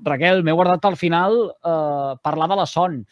Raquel, 0.06 0.44
m'he 0.44 0.56
guardat 0.56 0.86
al 0.86 0.98
final 1.00 1.38
eh, 1.52 2.16
parlar 2.24 2.50
de 2.52 2.58
la 2.60 2.66
son. 2.70 3.04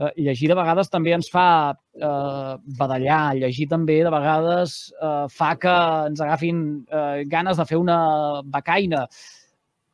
Eh, 0.00 0.12
llegir 0.24 0.48
de 0.48 0.56
vegades 0.56 0.88
també 0.88 1.12
ens 1.12 1.28
fa 1.32 1.46
eh, 1.74 2.54
badallar, 2.78 3.36
llegir 3.36 3.68
també 3.68 3.98
de 4.06 4.12
vegades 4.12 4.78
eh, 4.96 5.26
fa 5.28 5.54
que 5.60 5.76
ens 6.08 6.22
agafin 6.24 6.62
eh, 6.88 7.24
ganes 7.28 7.60
de 7.60 7.66
fer 7.68 7.78
una 7.80 8.00
becaina. 8.44 9.06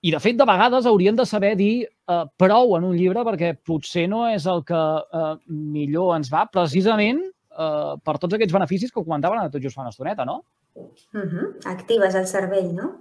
I, 0.06 0.12
de 0.14 0.20
fet, 0.22 0.36
de 0.38 0.46
vegades 0.46 0.86
haurien 0.86 1.16
de 1.18 1.26
saber 1.26 1.56
dir 1.58 1.86
eh, 1.86 2.24
prou 2.38 2.76
en 2.78 2.86
un 2.86 2.94
llibre 2.94 3.24
perquè 3.26 3.56
potser 3.66 4.06
no 4.12 4.26
és 4.30 4.46
el 4.46 4.62
que 4.68 4.82
eh, 5.20 5.32
millor 5.48 6.14
ens 6.18 6.30
va, 6.30 6.44
precisament 6.52 7.24
eh, 7.24 7.94
per 8.04 8.18
tots 8.22 8.36
aquests 8.36 8.54
beneficis 8.54 8.94
que 8.94 9.02
comentaven 9.02 9.50
tot 9.50 9.62
just 9.64 9.74
fa 9.74 9.82
una 9.82 9.94
estoneta, 9.94 10.28
no? 10.28 10.44
Uh 10.76 11.20
-huh. 11.20 11.46
Actives 11.64 12.14
el 12.14 12.26
cervell, 12.26 12.74
no? 12.74 13.00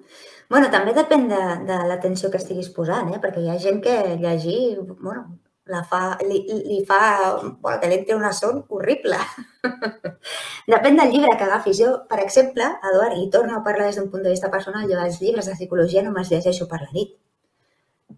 bueno, 0.49 0.69
també 0.71 0.93
depèn 0.93 1.27
de, 1.27 1.41
de 1.69 1.77
l'atenció 1.89 2.29
que 2.31 2.37
estiguis 2.37 2.69
posant, 2.69 3.09
eh? 3.13 3.19
perquè 3.23 3.41
hi 3.41 3.49
ha 3.49 3.57
gent 3.59 3.81
que 3.81 3.95
llegir, 4.21 4.79
bueno, 5.01 5.39
la 5.65 5.81
fa, 5.83 6.17
li, 6.21 6.43
li 6.69 6.79
fa, 6.85 6.99
bueno, 7.41 7.79
que 7.81 7.89
l'entra 7.89 8.15
una 8.15 8.31
son 8.33 8.63
horrible. 8.69 9.17
Depèn 10.73 10.97
del 11.01 11.11
llibre 11.11 11.37
que 11.37 11.47
agafis. 11.47 11.79
Jo, 11.81 11.91
per 12.09 12.19
exemple, 12.21 12.63
Eduard, 12.91 13.17
i 13.17 13.29
torno 13.33 13.57
a 13.57 13.63
parlar 13.63 13.87
des 13.87 13.97
d'un 13.97 14.11
punt 14.11 14.23
de 14.23 14.29
vista 14.29 14.51
personal, 14.51 14.87
jo 14.91 14.99
els 15.01 15.21
llibres 15.21 15.49
de 15.49 15.57
psicologia 15.57 16.03
no 16.03 16.11
me'ls 16.11 16.29
llegeixo 16.29 16.69
per 16.69 16.83
la 16.83 16.91
nit 16.93 17.15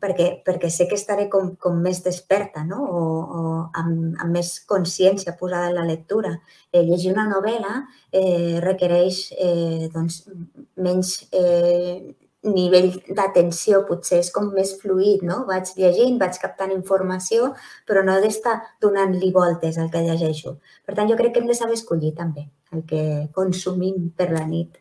perquè, 0.02 0.28
perquè 0.46 0.70
sé 0.74 0.88
que 0.90 0.98
estaré 1.00 1.28
com, 1.30 1.56
com 1.62 1.80
més 1.84 2.04
desperta 2.06 2.64
no? 2.68 2.84
o, 2.84 3.02
o 3.40 3.42
amb, 3.82 4.16
amb 4.22 4.32
més 4.34 4.54
consciència 4.70 5.36
posada 5.40 5.72
en 5.72 5.78
la 5.80 5.88
lectura. 5.88 6.36
Eh, 6.72 6.84
llegir 6.84 7.14
una 7.14 7.28
novel·la 7.30 7.82
eh, 8.12 8.60
requereix 8.64 9.28
eh, 9.38 9.90
doncs, 9.94 10.24
menys 10.78 11.18
eh, 11.32 12.16
nivell 12.48 12.92
d'atenció, 13.18 13.82
potser 13.88 14.22
és 14.22 14.32
com 14.34 14.52
més 14.56 14.74
fluid, 14.82 15.24
no? 15.28 15.42
Vaig 15.50 15.74
llegint, 15.80 16.18
vaig 16.22 16.38
captant 16.42 16.72
informació, 16.74 17.52
però 17.88 18.04
no 18.06 18.18
d'estar 18.24 18.58
donant-li 18.84 19.32
voltes 19.36 19.78
al 19.82 19.92
que 19.94 20.04
llegeixo. 20.06 20.58
Per 20.86 20.96
tant, 20.96 21.10
jo 21.10 21.18
crec 21.20 21.36
que 21.36 21.44
hem 21.44 21.50
de 21.50 21.58
saber 21.58 21.78
escollir 21.80 22.14
també 22.18 22.48
el 22.74 22.84
que 22.88 23.04
consumim 23.36 24.12
per 24.18 24.32
la 24.34 24.46
nit. 24.48 24.78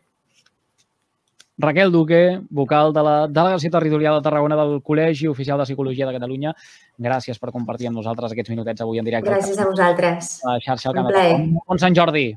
Raquel 1.57 1.91
Duque, 1.91 2.39
vocal 2.49 2.93
de 2.93 3.03
la 3.03 3.15
Delegació 3.27 3.71
Territorial 3.73 4.19
de 4.19 4.25
Tarragona 4.27 4.57
del 4.59 4.77
Col·legi 4.85 5.29
Oficial 5.29 5.57
de 5.57 5.65
Psicologia 5.65 6.05
de 6.05 6.13
Catalunya. 6.13 6.53
Gràcies 7.01 7.41
per 7.41 7.53
compartir 7.55 7.89
amb 7.89 7.97
nosaltres 7.97 8.31
aquests 8.31 8.53
minutets 8.53 8.85
avui 8.85 9.01
en 9.01 9.09
directe. 9.09 9.33
Gràcies 9.33 9.57
a 9.57 9.65
vosaltres. 9.65 10.31
A 10.45 10.55
la 10.55 10.61
xarxa 10.61 10.93
al 10.93 10.99
Camp 11.01 11.11
de 11.13 11.27
Bon 11.57 11.81
Sant 11.81 11.97
Jordi. 11.97 12.29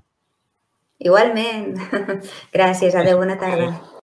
Igualment. 1.01 1.73
Gràcies. 2.57 2.97
Adéu, 2.97 3.21
bona 3.21 3.37
tarda. 3.41 4.00